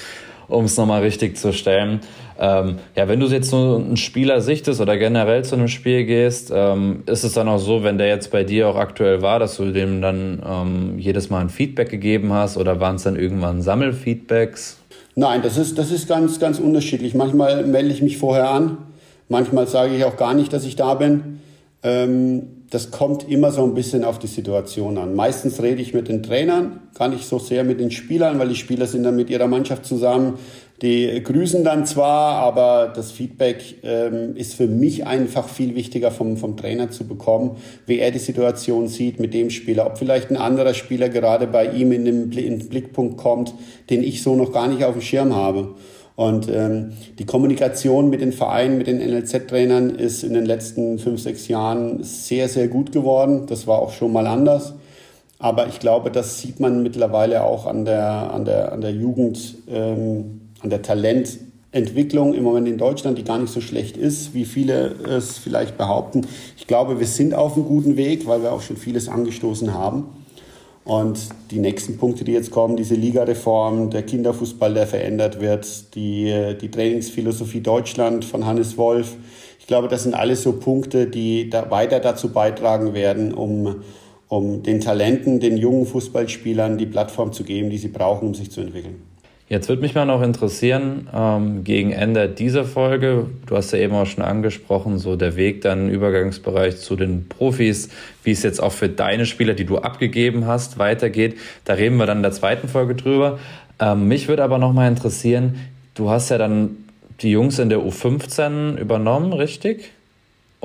um 0.47 0.65
es 0.65 0.77
nochmal 0.77 1.01
richtig 1.01 1.37
zu 1.37 1.53
stellen. 1.53 2.01
Ähm, 2.37 2.79
ja, 2.95 3.07
wenn 3.07 3.19
du 3.19 3.27
jetzt 3.27 3.49
so 3.49 3.75
einen 3.75 3.97
Spieler 3.97 4.41
sichtest 4.41 4.81
oder 4.81 4.97
generell 4.97 5.43
zu 5.45 5.55
einem 5.55 5.69
Spiel 5.69 6.05
gehst, 6.05 6.51
ähm, 6.53 7.03
ist 7.05 7.23
es 7.23 7.33
dann 7.33 7.47
auch 7.47 7.59
so, 7.59 7.83
wenn 7.83 7.97
der 7.97 8.07
jetzt 8.07 8.31
bei 8.31 8.43
dir 8.43 8.67
auch 8.67 8.75
aktuell 8.75 9.21
war, 9.21 9.39
dass 9.39 9.57
du 9.57 9.71
dem 9.71 10.01
dann 10.01 10.41
ähm, 10.45 10.99
jedes 10.99 11.29
Mal 11.29 11.39
ein 11.39 11.49
Feedback 11.49 11.89
gegeben 11.89 12.33
hast 12.33 12.57
oder 12.57 12.79
waren 12.79 12.97
es 12.97 13.03
dann 13.03 13.15
irgendwann 13.15 13.61
Sammelfeedbacks? 13.61 14.79
Nein, 15.15 15.41
das 15.43 15.57
ist, 15.57 15.77
das 15.77 15.91
ist 15.91 16.09
ganz, 16.09 16.39
ganz 16.39 16.59
unterschiedlich. 16.59 17.15
Manchmal 17.15 17.65
melde 17.65 17.89
ich 17.89 18.01
mich 18.01 18.17
vorher 18.17 18.49
an, 18.49 18.77
manchmal 19.29 19.67
sage 19.67 19.95
ich 19.95 20.03
auch 20.03 20.17
gar 20.17 20.33
nicht, 20.33 20.51
dass 20.51 20.65
ich 20.65 20.75
da 20.75 20.95
bin. 20.95 21.39
Ähm, 21.83 22.54
das 22.75 22.91
kommt 22.91 23.29
immer 23.29 23.51
so 23.51 23.63
ein 23.63 23.73
bisschen 23.73 24.03
auf 24.03 24.19
die 24.19 24.27
Situation 24.27 24.97
an. 24.97 25.15
Meistens 25.15 25.63
rede 25.63 25.81
ich 25.81 25.93
mit 25.93 26.09
den 26.09 26.21
Trainern, 26.21 26.81
gar 26.93 27.07
nicht 27.07 27.25
so 27.25 27.39
sehr 27.39 27.63
mit 27.63 27.79
den 27.79 27.89
Spielern, 27.89 28.37
weil 28.37 28.49
die 28.49 28.55
Spieler 28.55 28.85
sind 28.85 29.03
dann 29.03 29.15
mit 29.15 29.29
ihrer 29.29 29.47
Mannschaft 29.47 29.85
zusammen. 29.85 30.33
Die 30.81 31.23
grüßen 31.23 31.63
dann 31.63 31.85
zwar, 31.85 32.35
aber 32.35 32.91
das 32.93 33.13
Feedback 33.13 33.75
ähm, 33.83 34.35
ist 34.35 34.55
für 34.55 34.67
mich 34.67 35.07
einfach 35.07 35.47
viel 35.47 35.73
wichtiger 35.73 36.11
vom, 36.11 36.35
vom 36.35 36.57
Trainer 36.57 36.91
zu 36.91 37.07
bekommen, 37.07 37.55
wie 37.85 37.99
er 37.99 38.11
die 38.11 38.19
Situation 38.19 38.89
sieht 38.89 39.21
mit 39.21 39.33
dem 39.33 39.51
Spieler, 39.51 39.85
ob 39.85 39.97
vielleicht 39.97 40.29
ein 40.29 40.35
anderer 40.35 40.73
Spieler 40.73 41.07
gerade 41.07 41.47
bei 41.47 41.67
ihm 41.67 41.93
in 41.93 42.03
den, 42.03 42.29
in 42.33 42.59
den 42.59 42.67
Blickpunkt 42.67 43.15
kommt, 43.15 43.53
den 43.89 44.03
ich 44.03 44.21
so 44.21 44.35
noch 44.35 44.51
gar 44.51 44.67
nicht 44.67 44.83
auf 44.83 44.95
dem 44.95 45.01
Schirm 45.01 45.33
habe. 45.33 45.75
Und 46.15 46.47
ähm, 46.49 46.93
die 47.19 47.25
Kommunikation 47.25 48.09
mit 48.09 48.21
den 48.21 48.31
Vereinen, 48.31 48.77
mit 48.77 48.87
den 48.87 48.99
NLZ-Trainern 48.99 49.89
ist 49.95 50.23
in 50.23 50.33
den 50.33 50.45
letzten 50.45 50.97
fünf, 50.97 51.21
sechs 51.21 51.47
Jahren 51.49 52.03
sehr, 52.03 52.47
sehr 52.47 52.69
gut 52.69 52.93
geworden. 52.93 53.47
Das 53.47 53.67
war 53.67 53.79
auch 53.79 53.91
schon 53.91 54.13
mal 54.13 54.25
anders. 54.25 54.73
Aber 55.39 55.67
ich 55.67 55.79
glaube, 55.79 56.11
das 56.11 56.39
sieht 56.39 56.61
man 56.61 56.81
mittlerweile 56.83 57.43
auch 57.43 57.65
an 57.65 57.83
der, 57.83 58.33
an 58.33 58.45
der, 58.45 58.71
an 58.71 58.79
der 58.79 58.91
Jugend, 58.91 59.55
ähm, 59.67 60.51
an 60.61 60.69
der 60.69 60.81
Talententwicklung 60.81 62.33
im 62.33 62.43
Moment 62.43 62.69
in 62.69 62.77
Deutschland, 62.77 63.17
die 63.17 63.25
gar 63.25 63.37
nicht 63.37 63.51
so 63.51 63.59
schlecht 63.59 63.97
ist, 63.97 64.33
wie 64.33 64.45
viele 64.45 64.95
es 65.09 65.37
vielleicht 65.37 65.77
behaupten. 65.77 66.25
Ich 66.57 66.65
glaube, 66.65 67.01
wir 67.01 67.07
sind 67.07 67.33
auf 67.33 67.57
einem 67.57 67.65
guten 67.65 67.97
Weg, 67.97 68.25
weil 68.25 68.41
wir 68.41 68.53
auch 68.53 68.61
schon 68.61 68.77
vieles 68.77 69.09
angestoßen 69.09 69.73
haben. 69.73 70.05
Und 70.85 71.29
die 71.49 71.57
nächsten 71.57 71.97
Punkte, 71.97 72.23
die 72.23 72.31
jetzt 72.31 72.51
kommen, 72.51 72.77
diese 72.77 72.93
Ligareform, 72.93 73.89
der 73.89 74.03
Kinderfußball, 74.03 74.71
der 74.75 74.85
verändert 74.85 75.41
wird, 75.41 75.95
die, 75.95 76.55
die 76.61 76.69
Trainingsphilosophie 76.69 77.61
Deutschland 77.61 78.23
von 78.23 78.45
Hannes 78.45 78.77
Wolf. 78.77 79.15
Ich 79.59 79.65
glaube, 79.65 79.87
das 79.87 80.03
sind 80.03 80.13
alles 80.13 80.43
so 80.43 80.53
Punkte, 80.53 81.07
die 81.07 81.49
da 81.49 81.71
weiter 81.71 81.99
dazu 81.99 82.31
beitragen 82.31 82.93
werden, 82.93 83.33
um, 83.33 83.77
um 84.27 84.61
den 84.61 84.79
Talenten, 84.79 85.39
den 85.39 85.57
jungen 85.57 85.87
Fußballspielern 85.87 86.77
die 86.77 86.85
Plattform 86.85 87.33
zu 87.33 87.43
geben, 87.43 87.71
die 87.71 87.79
sie 87.79 87.87
brauchen, 87.87 88.27
um 88.27 88.35
sich 88.35 88.51
zu 88.51 88.61
entwickeln. 88.61 89.14
Jetzt 89.47 89.69
würde 89.69 89.83
mich 89.83 89.93
mal 89.93 90.05
noch 90.05 90.23
interessieren, 90.23 91.07
ähm, 91.13 91.63
gegen 91.63 91.91
Ende 91.91 92.27
dieser 92.27 92.65
Folge, 92.65 93.27
du 93.45 93.55
hast 93.55 93.71
ja 93.73 93.77
eben 93.77 93.93
auch 93.93 94.07
schon 94.07 94.23
angesprochen, 94.23 94.97
so 94.97 95.15
der 95.15 95.35
Weg 95.35 95.61
dann 95.61 95.87
Übergangsbereich 95.87 96.77
zu 96.77 96.95
den 96.95 97.29
Profis, 97.29 97.89
wie 98.23 98.31
es 98.31 98.41
jetzt 98.41 98.59
auch 98.61 98.71
für 98.71 98.89
deine 98.89 99.27
Spieler, 99.27 99.53
die 99.53 99.65
du 99.65 99.77
abgegeben 99.77 100.47
hast, 100.47 100.79
weitergeht. 100.79 101.37
Da 101.63 101.73
reden 101.73 101.97
wir 101.97 102.07
dann 102.07 102.17
in 102.17 102.23
der 102.23 102.31
zweiten 102.31 102.67
Folge 102.67 102.95
drüber. 102.95 103.37
Ähm, 103.79 104.07
mich 104.07 104.27
würde 104.27 104.43
aber 104.43 104.57
noch 104.57 104.73
mal 104.73 104.87
interessieren, 104.87 105.59
du 105.93 106.09
hast 106.09 106.29
ja 106.29 106.39
dann 106.39 106.77
die 107.21 107.29
Jungs 107.29 107.59
in 107.59 107.69
der 107.69 107.79
U15 107.79 108.77
übernommen, 108.77 109.31
richtig? 109.31 109.91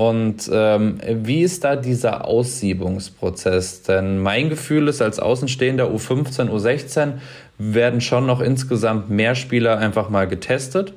Und 0.01 0.51
ähm, 0.51 0.97
wie 1.05 1.43
ist 1.43 1.63
da 1.63 1.77
dieser 1.77 2.25
Aussiebungsprozess? 2.25 3.83
Denn 3.83 4.19
mein 4.19 4.49
Gefühl 4.49 4.89
ist, 4.89 5.03
als 5.03 5.21
Außenstehender 5.21 5.91
U15, 5.91 6.49
U16 6.49 7.19
werden 7.59 8.01
schon 8.01 8.25
noch 8.25 8.41
insgesamt 8.41 9.11
mehr 9.11 9.35
Spieler 9.35 9.77
einfach 9.77 10.09
mal 10.09 10.27
getestet. 10.27 10.95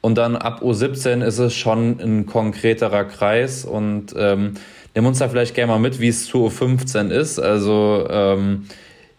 Und 0.00 0.16
dann 0.16 0.36
ab 0.36 0.62
U17 0.62 1.22
ist 1.22 1.36
es 1.36 1.52
schon 1.54 2.00
ein 2.00 2.24
konkreterer 2.24 3.04
Kreis. 3.04 3.66
Und 3.66 4.14
ähm, 4.16 4.54
nimm 4.94 5.04
uns 5.04 5.18
da 5.18 5.28
vielleicht 5.28 5.54
gerne 5.54 5.72
mal 5.72 5.78
mit, 5.78 6.00
wie 6.00 6.08
es 6.08 6.24
zu 6.24 6.46
U15 6.46 7.10
ist. 7.10 7.38
Also 7.38 8.06
ähm, 8.08 8.64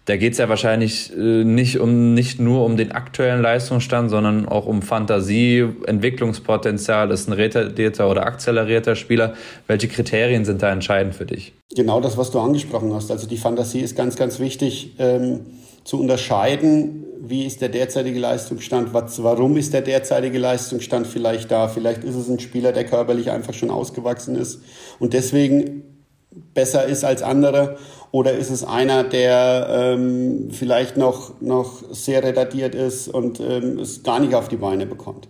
da 0.06 0.18
geht 0.18 0.34
es 0.34 0.40
ja 0.40 0.50
wahrscheinlich 0.50 1.12
äh, 1.16 1.44
nicht, 1.44 1.80
um, 1.80 2.14
nicht 2.14 2.40
nur 2.40 2.66
um 2.66 2.78
den 2.78 2.92
aktuellen 2.92 3.42
Leistungsstand, 3.42 4.10
sondern 4.10 4.48
auch 4.48 4.66
um 4.66 4.82
Fantasie, 4.82 5.66
Entwicklungspotenzial. 5.86 7.12
Ist 7.12 7.28
ein 7.28 7.34
retardierter 7.34 8.10
oder 8.10 8.26
akzelerierter 8.26 8.96
Spieler? 8.96 9.36
Welche 9.68 9.88
Kriterien 9.88 10.46
sind 10.46 10.62
da 10.62 10.72
entscheidend 10.72 11.16
für 11.16 11.26
dich? 11.26 11.54
Genau 11.76 12.02
das, 12.02 12.18
was 12.18 12.32
du 12.32 12.40
angesprochen 12.40 12.94
hast. 12.94 13.12
Also 13.12 13.28
die 13.28 13.38
Fantasie 13.38 13.80
ist 13.80 13.96
ganz, 13.96 14.16
ganz 14.16 14.40
wichtig. 14.40 14.96
Ähm 14.98 15.42
zu 15.84 16.00
unterscheiden, 16.00 17.06
wie 17.22 17.46
ist 17.46 17.62
der 17.62 17.70
derzeitige 17.70 18.20
Leistungsstand, 18.20 18.94
was, 18.94 19.22
warum 19.24 19.58
ist 19.58 19.74
der 19.74 19.82
derzeitige 19.82 20.38
Leistungsstand 20.38 21.08
vielleicht 21.08 21.52
da. 21.52 21.68
Vielleicht 21.68 22.04
ist 22.04 22.16
es 22.16 22.30
ein 22.30 22.40
Spieler, 22.40 22.72
der 22.72 22.86
körperlich 22.86 23.32
einfach 23.32 23.54
schon 23.54 23.72
ausgewachsen 23.72 24.36
ist 24.36 24.62
und 25.00 25.14
deswegen 25.14 25.84
besser 26.54 26.86
ist 26.86 27.04
als 27.04 27.24
andere. 27.24 27.78
Oder 28.12 28.34
ist 28.34 28.50
es 28.50 28.64
einer, 28.64 29.04
der 29.04 29.68
ähm, 29.70 30.50
vielleicht 30.52 30.98
noch, 30.98 31.40
noch 31.40 31.82
sehr 31.92 32.24
retardiert 32.24 32.76
ist 32.76 33.08
und 33.08 33.40
ähm, 33.40 33.80
es 33.80 34.04
gar 34.04 34.20
nicht 34.20 34.36
auf 34.36 34.50
die 34.50 34.58
Beine 34.58 34.86
bekommt. 34.86 35.30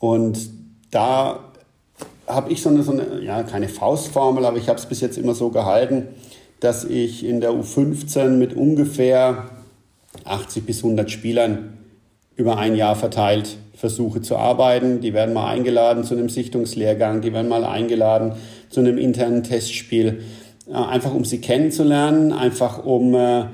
Und 0.00 0.50
da 0.90 1.52
habe 2.26 2.50
ich 2.50 2.62
so 2.62 2.68
eine, 2.68 2.82
so 2.82 2.92
eine, 2.92 3.22
ja, 3.22 3.42
keine 3.44 3.68
Faustformel, 3.68 4.44
aber 4.44 4.56
ich 4.56 4.68
habe 4.68 4.78
es 4.78 4.86
bis 4.86 5.00
jetzt 5.00 5.18
immer 5.18 5.34
so 5.34 5.50
gehalten, 5.50 6.08
dass 6.58 6.84
ich 6.84 7.24
in 7.24 7.40
der 7.40 7.50
U15 7.50 8.30
mit 8.30 8.54
ungefähr 8.54 9.50
80 10.24 10.66
bis 10.66 10.78
100 10.78 11.10
Spielern 11.10 11.78
über 12.36 12.56
ein 12.58 12.74
Jahr 12.74 12.96
verteilt 12.96 13.56
versuche 13.74 14.20
zu 14.20 14.36
arbeiten. 14.36 15.00
Die 15.00 15.14
werden 15.14 15.32
mal 15.32 15.48
eingeladen 15.48 16.04
zu 16.04 16.14
einem 16.14 16.28
Sichtungslehrgang, 16.28 17.22
die 17.22 17.32
werden 17.32 17.48
mal 17.48 17.64
eingeladen 17.64 18.32
zu 18.68 18.80
einem 18.80 18.98
internen 18.98 19.42
Testspiel, 19.42 20.22
einfach 20.72 21.14
um 21.14 21.24
sie 21.24 21.40
kennenzulernen, 21.40 22.32
einfach 22.32 22.84
um 22.84 23.14
äh, 23.14 23.44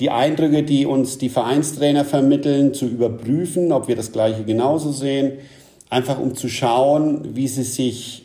die 0.00 0.10
Eindrücke, 0.10 0.62
die 0.62 0.86
uns 0.86 1.18
die 1.18 1.28
Vereinstrainer 1.28 2.04
vermitteln, 2.04 2.74
zu 2.74 2.86
überprüfen, 2.86 3.72
ob 3.72 3.88
wir 3.88 3.96
das 3.96 4.12
Gleiche 4.12 4.44
genauso 4.44 4.92
sehen, 4.92 5.32
einfach 5.88 6.18
um 6.18 6.34
zu 6.34 6.48
schauen, 6.48 7.36
wie 7.36 7.48
sie 7.48 7.62
sich 7.62 8.24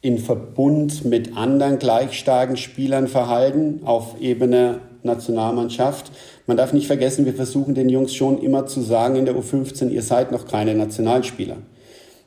in 0.00 0.18
Verbund 0.18 1.04
mit 1.04 1.36
anderen 1.36 1.78
gleich 1.78 2.18
starken 2.18 2.56
Spielern 2.56 3.06
verhalten 3.06 3.80
auf 3.84 4.20
Ebene 4.20 4.80
Nationalmannschaft. 5.02 6.10
Man 6.46 6.56
darf 6.56 6.72
nicht 6.72 6.86
vergessen, 6.86 7.24
wir 7.24 7.34
versuchen 7.34 7.74
den 7.74 7.88
Jungs 7.88 8.14
schon 8.14 8.40
immer 8.42 8.66
zu 8.66 8.80
sagen 8.80 9.16
in 9.16 9.26
der 9.26 9.36
U15, 9.36 9.90
ihr 9.90 10.02
seid 10.02 10.32
noch 10.32 10.46
keine 10.46 10.74
Nationalspieler. 10.74 11.56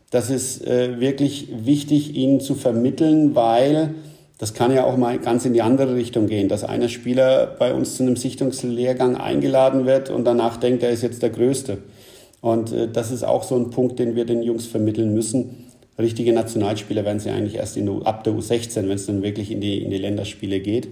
Das 0.10 0.29
ist 0.29 0.65
äh, 0.65 0.99
wirklich 0.99 1.49
wichtig, 1.65 2.15
ihnen 2.15 2.39
zu 2.39 2.55
vermitteln, 2.55 3.36
weil 3.36 3.95
das 4.37 4.53
kann 4.53 4.73
ja 4.73 4.83
auch 4.83 4.97
mal 4.97 5.17
ganz 5.19 5.45
in 5.45 5.53
die 5.53 5.61
andere 5.61 5.95
Richtung 5.95 6.27
gehen, 6.27 6.49
dass 6.49 6.63
einer 6.63 6.89
Spieler 6.89 7.55
bei 7.57 7.73
uns 7.73 7.95
zu 7.95 8.03
einem 8.03 8.17
Sichtungslehrgang 8.17 9.15
eingeladen 9.15 9.85
wird 9.85 10.09
und 10.09 10.25
danach 10.25 10.57
denkt, 10.57 10.83
er 10.83 10.89
ist 10.89 11.03
jetzt 11.03 11.21
der 11.21 11.29
Größte. 11.29 11.77
Und 12.41 12.71
äh, 12.73 12.87
das 12.91 13.11
ist 13.11 13.23
auch 13.23 13.43
so 13.43 13.55
ein 13.55 13.69
Punkt, 13.69 13.97
den 13.97 14.15
wir 14.15 14.25
den 14.25 14.43
Jungs 14.43 14.65
vermitteln 14.65 15.13
müssen. 15.13 15.65
richtige 15.97 16.33
Nationalspieler 16.33 17.05
werden 17.05 17.19
sie 17.19 17.29
eigentlich 17.29 17.55
erst 17.55 17.77
in, 17.77 18.03
ab 18.03 18.23
der 18.25 18.33
U16, 18.33 18.75
wenn 18.83 18.91
es 18.91 19.05
dann 19.05 19.23
wirklich 19.23 19.51
in 19.51 19.61
die, 19.61 19.81
in 19.81 19.89
die 19.89 19.97
Länderspiele 19.97 20.59
geht. 20.59 20.89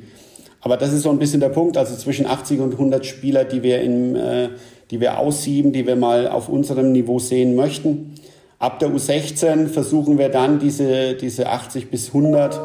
Aber 0.61 0.77
das 0.77 0.93
ist 0.93 1.01
so 1.01 1.09
ein 1.09 1.19
bisschen 1.19 1.41
der 1.41 1.49
Punkt. 1.49 1.75
Also 1.75 1.95
zwischen 1.97 2.25
80 2.25 2.61
und 2.61 2.71
100 2.71 3.05
Spieler, 3.05 3.43
die 3.43 3.61
wir, 3.61 3.81
im, 3.81 4.15
äh, 4.15 4.49
die 4.89 5.01
wir 5.01 5.19
aussieben, 5.19 5.73
die 5.73 5.85
wir 5.85 5.97
mal 5.97 6.29
auf 6.29 6.47
unserem 6.47 6.93
Niveau 6.93 7.19
sehen 7.19 7.57
möchten. 7.57 8.15
Ab 8.59 8.79
der 8.79 8.87
U16 8.87 9.67
versuchen 9.67 10.17
wir 10.17 10.29
dann 10.29 10.59
diese, 10.59 11.15
diese 11.15 11.49
80 11.49 11.91
bis 11.91 12.07
100 12.07 12.61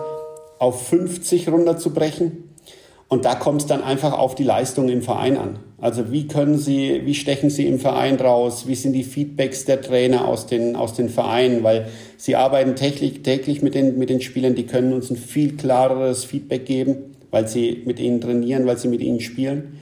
auf 0.59 0.89
50 0.89 1.49
runterzubrechen. 1.49 2.45
Und 3.09 3.25
da 3.25 3.35
kommt 3.35 3.63
es 3.63 3.67
dann 3.67 3.83
einfach 3.83 4.13
auf 4.13 4.35
die 4.35 4.45
Leistung 4.45 4.89
im 4.89 5.01
Verein 5.01 5.39
an. 5.39 5.59
Also 5.81 6.13
wie 6.13 6.27
können 6.27 6.59
Sie, 6.59 7.03
wie 7.05 7.15
stechen 7.15 7.49
Sie 7.49 7.67
im 7.67 7.79
Verein 7.79 8.17
raus? 8.17 8.67
Wie 8.67 8.75
sind 8.75 8.93
die 8.93 9.05
Feedbacks 9.05 9.65
der 9.65 9.81
Trainer 9.81 10.29
aus 10.29 10.47
den, 10.47 10.77
aus 10.77 10.93
den 10.93 11.09
Vereinen? 11.09 11.63
Weil 11.63 11.89
sie 12.19 12.37
arbeiten 12.37 12.77
täglich, 12.77 13.23
täglich 13.23 13.63
mit 13.63 13.75
den, 13.75 13.97
mit 13.99 14.11
den 14.11 14.21
Spielern, 14.21 14.55
die 14.55 14.67
können 14.67 14.93
uns 14.93 15.11
ein 15.11 15.17
viel 15.17 15.57
klareres 15.57 16.25
Feedback 16.25 16.67
geben 16.67 17.15
weil 17.31 17.49
sie 17.49 17.83
mit 17.85 17.99
ihnen 18.01 18.21
trainieren, 18.21 18.67
weil 18.67 18.79
sie 18.79 18.89
mit 18.89 19.01
ihnen 19.01 19.21
spielen. 19.21 19.79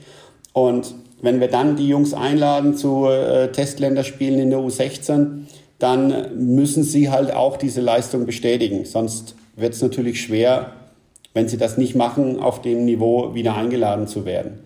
Und 0.53 0.93
wenn 1.21 1.39
wir 1.39 1.47
dann 1.47 1.75
die 1.75 1.87
Jungs 1.87 2.13
einladen 2.13 2.75
zu 2.75 3.07
äh, 3.07 3.51
Testländerspielen 3.51 4.39
in 4.39 4.49
der 4.49 4.59
U16, 4.59 5.45
dann 5.79 6.55
müssen 6.55 6.83
sie 6.83 7.09
halt 7.09 7.33
auch 7.33 7.57
diese 7.57 7.81
Leistung 7.81 8.25
bestätigen. 8.25 8.85
Sonst 8.85 9.35
wird 9.57 9.73
es 9.73 9.81
natürlich 9.81 10.21
schwer, 10.21 10.73
wenn 11.33 11.47
sie 11.47 11.57
das 11.57 11.77
nicht 11.77 11.95
machen, 11.95 12.39
auf 12.39 12.61
dem 12.61 12.85
Niveau 12.85 13.35
wieder 13.35 13.55
eingeladen 13.55 14.07
zu 14.07 14.25
werden. 14.25 14.59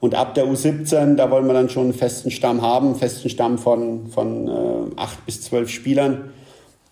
Und 0.00 0.14
ab 0.14 0.34
der 0.34 0.46
U17, 0.46 1.14
da 1.14 1.30
wollen 1.30 1.46
wir 1.46 1.54
dann 1.54 1.68
schon 1.68 1.84
einen 1.84 1.94
festen 1.94 2.30
Stamm 2.30 2.62
haben, 2.62 2.88
einen 2.88 2.96
festen 2.96 3.28
Stamm 3.28 3.58
von, 3.58 4.08
von 4.08 4.48
äh, 4.48 4.90
acht 4.96 5.24
bis 5.26 5.42
zwölf 5.42 5.70
Spielern, 5.70 6.30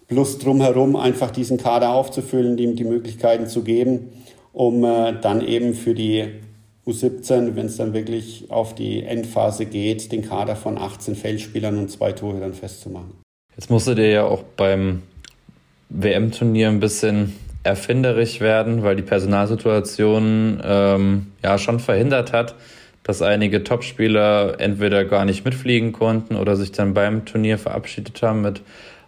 plus 0.08 0.38
drumherum 0.38 0.96
einfach 0.96 1.30
diesen 1.30 1.56
Kader 1.56 1.90
aufzufüllen, 1.90 2.58
ihm 2.58 2.76
die 2.76 2.84
Möglichkeiten 2.84 3.46
zu 3.46 3.62
geben 3.62 4.12
um 4.56 4.84
äh, 4.84 5.12
dann 5.20 5.46
eben 5.46 5.74
für 5.74 5.92
die 5.92 6.28
U17, 6.86 7.56
wenn 7.56 7.66
es 7.66 7.76
dann 7.76 7.92
wirklich 7.92 8.46
auf 8.48 8.74
die 8.74 9.02
Endphase 9.02 9.66
geht, 9.66 10.10
den 10.12 10.22
Kader 10.22 10.56
von 10.56 10.78
18 10.78 11.14
Feldspielern 11.14 11.76
und 11.76 11.90
zwei 11.90 12.12
Torhütern 12.12 12.54
festzumachen. 12.54 13.12
Jetzt 13.54 13.68
musstet 13.68 13.98
ihr 13.98 14.08
ja 14.08 14.24
auch 14.24 14.44
beim 14.56 15.02
WM-Turnier 15.90 16.68
ein 16.68 16.80
bisschen 16.80 17.34
erfinderisch 17.66 18.40
werden, 18.40 18.82
weil 18.82 18.96
die 18.96 19.02
Personalsituation 19.02 20.62
ähm, 20.64 21.26
ja 21.42 21.58
schon 21.58 21.80
verhindert 21.80 22.32
hat, 22.32 22.54
dass 23.02 23.22
einige 23.22 23.62
Topspieler 23.62 24.58
entweder 24.58 25.04
gar 25.04 25.24
nicht 25.24 25.44
mitfliegen 25.44 25.92
konnten 25.92 26.36
oder 26.36 26.56
sich 26.56 26.72
dann 26.72 26.94
beim 26.94 27.24
Turnier 27.24 27.58
verabschiedet 27.58 28.22
haben 28.22 28.42
mit 28.42 28.62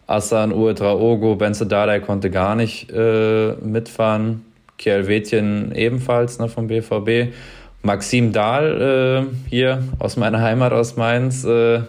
Asan, 0.07 0.53
Uetra 0.53 0.94
Ogo, 0.94 1.37
Benze 1.37 1.66
Dardai 1.66 2.01
konnte 2.01 2.31
gar 2.31 2.55
nicht 2.55 2.90
äh, 2.90 3.53
mitfahren. 3.55 4.44
Kjell 4.79 5.09
ebenfalls 5.75 6.38
ne, 6.38 6.49
vom 6.49 6.68
BVB. 6.68 7.35
Maxim 7.83 8.33
Dahl 8.33 9.27
äh, 9.27 9.49
hier 9.49 9.83
aus 9.99 10.16
meiner 10.16 10.40
Heimat 10.40 10.73
aus 10.73 10.97
Mainz, 10.97 11.44
äh, 11.44 11.81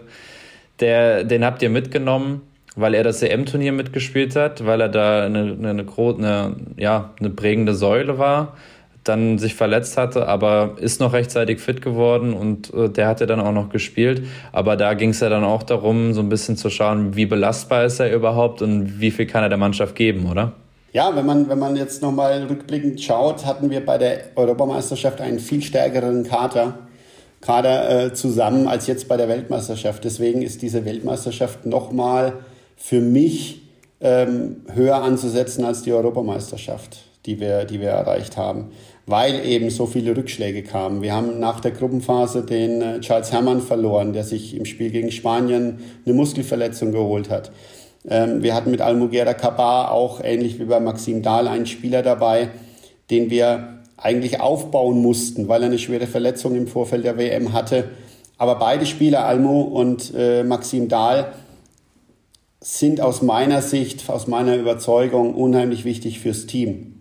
der, 0.80 1.24
den 1.24 1.44
habt 1.44 1.62
ihr 1.62 1.70
mitgenommen, 1.70 2.42
weil 2.76 2.94
er 2.94 3.04
das 3.04 3.22
EM-Turnier 3.22 3.72
mitgespielt 3.72 4.36
hat, 4.36 4.66
weil 4.66 4.82
er 4.82 4.90
da 4.90 5.26
eine, 5.26 5.58
eine, 5.60 5.86
eine, 5.86 6.56
ja, 6.78 7.12
eine 7.20 7.30
prägende 7.30 7.74
Säule 7.74 8.18
war, 8.18 8.56
dann 9.04 9.38
sich 9.38 9.56
verletzt 9.56 9.98
hatte, 9.98 10.28
aber 10.28 10.76
ist 10.80 11.00
noch 11.00 11.14
rechtzeitig 11.14 11.60
fit 11.60 11.82
geworden 11.82 12.34
und 12.34 12.74
äh, 12.74 12.90
der 12.90 13.08
hatte 13.08 13.28
dann 13.28 13.40
auch 13.40 13.52
noch 13.52 13.70
gespielt. 13.70 14.24
Aber 14.52 14.76
da 14.76 14.94
ging 14.94 15.10
es 15.10 15.20
ja 15.20 15.30
dann 15.30 15.44
auch 15.44 15.64
darum, 15.64 16.14
so 16.14 16.22
ein 16.22 16.30
bisschen 16.30 16.58
zu 16.58 16.70
schauen, 16.70 17.16
wie 17.16 17.26
belastbar 17.26 17.86
ist 17.86 18.00
er 18.00 18.14
überhaupt 18.14 18.62
und 18.62 19.00
wie 19.00 19.12
viel 19.12 19.26
kann 19.26 19.44
er 19.44 19.50
der 19.50 19.58
Mannschaft 19.58 19.96
geben, 19.96 20.30
oder? 20.30 20.54
Ja, 20.92 21.16
wenn 21.16 21.26
man, 21.26 21.50
wenn 21.50 21.60
man 21.60 21.76
jetzt 21.76 22.02
nochmal 22.02 22.44
rückblickend 22.50 23.02
schaut, 23.02 23.46
hatten 23.46 23.70
wir 23.70 23.86
bei 23.86 23.98
der 23.98 24.22
Europameisterschaft 24.36 25.22
einen 25.22 25.40
viel 25.40 25.62
stärkeren 25.62 26.24
Kader, 26.24 26.80
Kader 27.42 28.06
äh, 28.06 28.14
zusammen 28.14 28.68
als 28.68 28.88
jetzt 28.88 29.08
bei 29.08 29.16
der 29.16 29.30
Weltmeisterschaft. 29.30 30.04
Deswegen 30.04 30.42
ist 30.42 30.62
diese 30.62 30.86
Weltmeisterschaft 30.86 31.66
nochmal 31.66 32.34
für 32.80 33.02
mich 33.02 33.62
ähm, 34.00 34.64
höher 34.74 35.04
anzusetzen 35.04 35.66
als 35.66 35.84
die 35.84 35.92
Europameisterschaft, 35.92 37.04
die 37.26 37.40
wir, 37.40 37.66
die 37.66 37.82
wir 37.82 37.90
erreicht 37.90 38.38
haben, 38.38 38.72
weil 39.06 39.46
eben 39.46 39.70
so 39.70 39.86
viele 39.86 40.16
Rückschläge 40.16 40.64
kamen. 40.64 41.02
Wir 41.02 41.14
haben 41.14 41.40
nach 41.40 41.60
der 41.60 41.72
Gruppenphase 41.72 42.44
den 42.44 42.82
äh, 42.82 43.00
Charles 43.02 43.32
Herrmann 43.34 43.62
verloren, 43.62 44.14
der 44.14 44.24
sich 44.24 44.56
im 44.56 44.66
Spiel 44.66 44.92
gegen 44.92 45.12
Spanien 45.12 45.80
eine 46.06 46.16
Muskelverletzung 46.16 46.94
geholt 46.94 47.30
hat. 47.30 47.52
Ähm, 48.08 48.42
wir 48.42 48.56
hatten 48.56 48.72
mit 48.72 48.80
Almugera 48.80 49.34
Kabar 49.34 49.92
auch 49.92 50.22
ähnlich 50.24 50.58
wie 50.60 50.66
bei 50.66 50.80
Maxim 50.80 51.22
Dahl 51.22 51.50
einen 51.50 51.66
Spieler 51.66 52.02
dabei, 52.02 52.50
den 53.12 53.30
wir 53.30 53.82
eigentlich 53.98 54.40
aufbauen 54.40 55.02
mussten, 55.02 55.50
weil 55.50 55.64
er 55.64 55.68
eine 55.68 55.80
schwere 55.80 56.08
Verletzung 56.08 56.56
im 56.56 56.68
Vorfeld 56.68 57.04
der 57.04 57.18
WM 57.18 57.52
hatte. 57.52 57.90
Aber 58.38 58.56
beide 58.56 58.86
Spieler, 58.86 59.26
Almo 59.26 59.62
und 59.62 60.14
äh, 60.16 60.44
Maxim 60.44 60.88
Dahl, 60.88 61.34
sind 62.62 63.02
aus 63.02 63.22
meiner 63.22 63.62
Sicht, 63.62 64.10
aus 64.10 64.28
meiner 64.28 64.56
Überzeugung 64.56 65.34
unheimlich 65.34 65.86
wichtig 65.86 66.20
fürs 66.20 66.46
Team. 66.46 66.96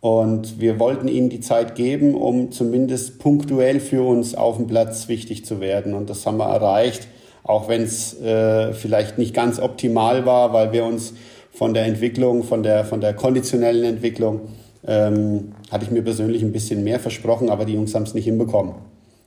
Und 0.00 0.60
wir 0.60 0.78
wollten 0.78 1.08
ihnen 1.08 1.30
die 1.30 1.40
Zeit 1.40 1.74
geben, 1.74 2.14
um 2.14 2.52
zumindest 2.52 3.18
punktuell 3.18 3.80
für 3.80 4.02
uns 4.02 4.34
auf 4.34 4.58
dem 4.58 4.66
Platz 4.66 5.08
wichtig 5.08 5.46
zu 5.46 5.60
werden. 5.60 5.94
Und 5.94 6.10
das 6.10 6.26
haben 6.26 6.36
wir 6.36 6.48
erreicht 6.48 7.08
auch 7.44 7.68
wenn 7.68 7.82
es 7.82 8.20
äh, 8.20 8.72
vielleicht 8.72 9.18
nicht 9.18 9.34
ganz 9.34 9.60
optimal 9.60 10.26
war, 10.26 10.52
weil 10.52 10.72
wir 10.72 10.84
uns 10.84 11.12
von 11.52 11.74
der 11.74 11.84
Entwicklung, 11.84 12.42
von 12.42 12.62
der, 12.62 12.84
von 12.84 13.00
der 13.00 13.14
konditionellen 13.14 13.84
Entwicklung, 13.84 14.40
ähm, 14.86 15.52
hatte 15.70 15.84
ich 15.84 15.90
mir 15.90 16.02
persönlich 16.02 16.42
ein 16.42 16.52
bisschen 16.52 16.82
mehr 16.82 16.98
versprochen, 16.98 17.50
aber 17.50 17.66
die 17.66 17.74
Jungs 17.74 17.94
haben 17.94 18.02
es 18.02 18.14
nicht 18.14 18.24
hinbekommen. 18.24 18.74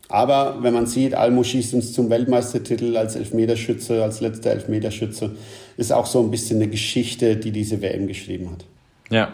Aber 0.10 0.58
wenn 0.62 0.74
man 0.74 0.86
sieht, 0.86 1.14
Almo 1.16 1.44
schießt 1.44 1.74
uns 1.74 1.92
zum 1.92 2.10
Weltmeistertitel 2.10 2.96
als 2.96 3.16
Elfmeterschütze, 3.16 4.04
als 4.04 4.22
letzter 4.22 4.52
Elfmeterschütze, 4.52 5.32
ist 5.76 5.92
auch 5.92 6.06
so 6.06 6.22
ein 6.22 6.32
bisschen 6.32 6.58
eine 6.58 6.70
Geschichte, 6.70 7.36
die 7.36 7.52
diese 7.52 7.82
WM 7.82 8.08
geschrieben 8.08 8.52
hat. 8.52 8.66
Ja, 9.10 9.34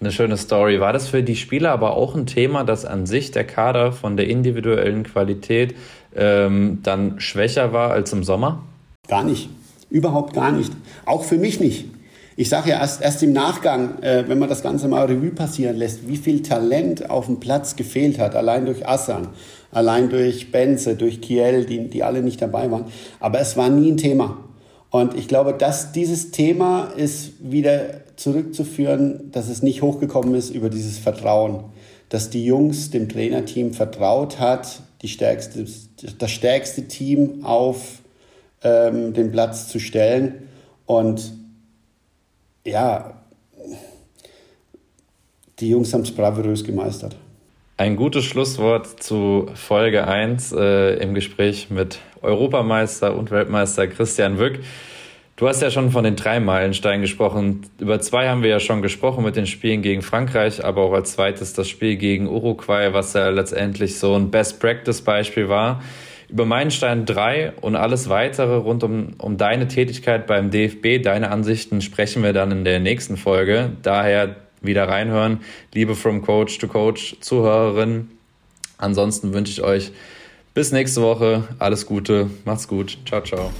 eine 0.00 0.10
schöne 0.10 0.36
Story. 0.36 0.80
War 0.80 0.92
das 0.92 1.08
für 1.08 1.22
die 1.22 1.36
Spieler 1.36 1.70
aber 1.70 1.96
auch 1.96 2.14
ein 2.14 2.26
Thema, 2.26 2.64
dass 2.64 2.84
an 2.84 3.06
sich 3.06 3.30
der 3.30 3.44
Kader 3.44 3.92
von 3.92 4.16
der 4.16 4.28
individuellen 4.28 5.04
Qualität 5.04 5.74
ähm, 6.16 6.80
dann 6.82 7.20
schwächer 7.20 7.72
war 7.72 7.92
als 7.92 8.12
im 8.12 8.24
Sommer? 8.24 8.64
Gar 9.08 9.24
nicht. 9.24 9.48
Überhaupt 9.90 10.34
gar 10.34 10.52
nicht. 10.52 10.72
Auch 11.04 11.24
für 11.24 11.36
mich 11.36 11.60
nicht. 11.60 11.86
Ich 12.36 12.48
sage 12.48 12.70
ja 12.70 12.80
erst, 12.80 13.02
erst 13.02 13.22
im 13.22 13.32
Nachgang, 13.32 14.02
äh, 14.02 14.24
wenn 14.26 14.38
man 14.38 14.48
das 14.48 14.62
Ganze 14.62 14.88
mal 14.88 15.04
Revue 15.06 15.30
passieren 15.30 15.76
lässt, 15.76 16.08
wie 16.08 16.16
viel 16.16 16.42
Talent 16.42 17.10
auf 17.10 17.26
dem 17.26 17.38
Platz 17.38 17.76
gefehlt 17.76 18.18
hat, 18.18 18.34
allein 18.34 18.64
durch 18.64 18.88
Assan, 18.88 19.28
allein 19.72 20.08
durch 20.08 20.50
Benze, 20.52 20.96
durch 20.96 21.20
Kiel, 21.20 21.64
die, 21.64 21.88
die 21.88 22.02
alle 22.02 22.22
nicht 22.22 22.42
dabei 22.42 22.70
waren. 22.70 22.86
Aber 23.20 23.40
es 23.40 23.56
war 23.56 23.68
nie 23.68 23.92
ein 23.92 23.96
Thema. 23.96 24.38
Und 24.90 25.14
ich 25.14 25.28
glaube, 25.28 25.54
dass 25.54 25.92
dieses 25.92 26.32
Thema 26.32 26.92
ist 26.96 27.32
wieder 27.40 28.00
zurückzuführen, 28.16 29.30
dass 29.30 29.48
es 29.48 29.62
nicht 29.62 29.82
hochgekommen 29.82 30.34
ist 30.34 30.50
über 30.50 30.68
dieses 30.68 30.98
Vertrauen. 30.98 31.64
Dass 32.08 32.30
die 32.30 32.44
Jungs 32.44 32.90
dem 32.90 33.08
Trainerteam 33.08 33.72
vertraut 33.72 34.40
hat, 34.40 34.80
die 35.02 35.08
stärkste, 35.08 35.64
das 36.18 36.30
stärkste 36.30 36.88
Team 36.88 37.44
auf 37.44 38.00
ähm, 38.62 39.14
den 39.14 39.30
Platz 39.30 39.68
zu 39.68 39.78
stellen. 39.78 40.48
Und 40.86 41.32
ja, 42.66 43.22
die 45.60 45.68
Jungs 45.68 45.94
haben 45.94 46.02
es 46.02 46.10
bravourös 46.10 46.64
gemeistert. 46.64 47.16
Ein 47.80 47.96
gutes 47.96 48.26
Schlusswort 48.26 49.02
zu 49.02 49.48
Folge 49.54 50.06
1 50.06 50.52
äh, 50.52 50.96
im 51.02 51.14
Gespräch 51.14 51.70
mit 51.70 51.98
Europameister 52.20 53.16
und 53.16 53.30
Weltmeister 53.30 53.86
Christian 53.86 54.38
Wück. 54.38 54.58
Du 55.36 55.48
hast 55.48 55.62
ja 55.62 55.70
schon 55.70 55.90
von 55.90 56.04
den 56.04 56.14
drei 56.14 56.40
Meilensteinen 56.40 57.00
gesprochen. 57.00 57.62
Über 57.78 57.98
zwei 57.98 58.28
haben 58.28 58.42
wir 58.42 58.50
ja 58.50 58.60
schon 58.60 58.82
gesprochen 58.82 59.24
mit 59.24 59.36
den 59.36 59.46
Spielen 59.46 59.80
gegen 59.80 60.02
Frankreich, 60.02 60.62
aber 60.62 60.82
auch 60.82 60.92
als 60.92 61.12
zweites 61.12 61.54
das 61.54 61.70
Spiel 61.70 61.96
gegen 61.96 62.28
Uruguay, 62.28 62.92
was 62.92 63.14
ja 63.14 63.30
letztendlich 63.30 63.98
so 63.98 64.14
ein 64.14 64.30
Best-Practice-Beispiel 64.30 65.48
war. 65.48 65.82
Über 66.28 66.44
Meilenstein 66.44 67.06
3 67.06 67.54
und 67.62 67.76
alles 67.76 68.10
weitere 68.10 68.56
rund 68.56 68.84
um, 68.84 69.14
um 69.16 69.38
deine 69.38 69.68
Tätigkeit 69.68 70.26
beim 70.26 70.50
DFB, 70.50 71.02
deine 71.02 71.30
Ansichten 71.30 71.80
sprechen 71.80 72.22
wir 72.22 72.34
dann 72.34 72.52
in 72.52 72.64
der 72.64 72.78
nächsten 72.78 73.16
Folge. 73.16 73.72
Daher 73.80 74.36
wieder 74.60 74.88
reinhören. 74.88 75.40
Liebe 75.72 75.94
From 75.94 76.22
Coach 76.22 76.58
to 76.58 76.68
Coach 76.68 77.16
Zuhörerinnen. 77.20 78.10
Ansonsten 78.78 79.32
wünsche 79.32 79.52
ich 79.52 79.62
euch 79.62 79.92
bis 80.54 80.72
nächste 80.72 81.02
Woche. 81.02 81.44
Alles 81.58 81.86
Gute. 81.86 82.30
Macht's 82.44 82.68
gut. 82.68 82.98
Ciao, 83.06 83.22
ciao. 83.22 83.50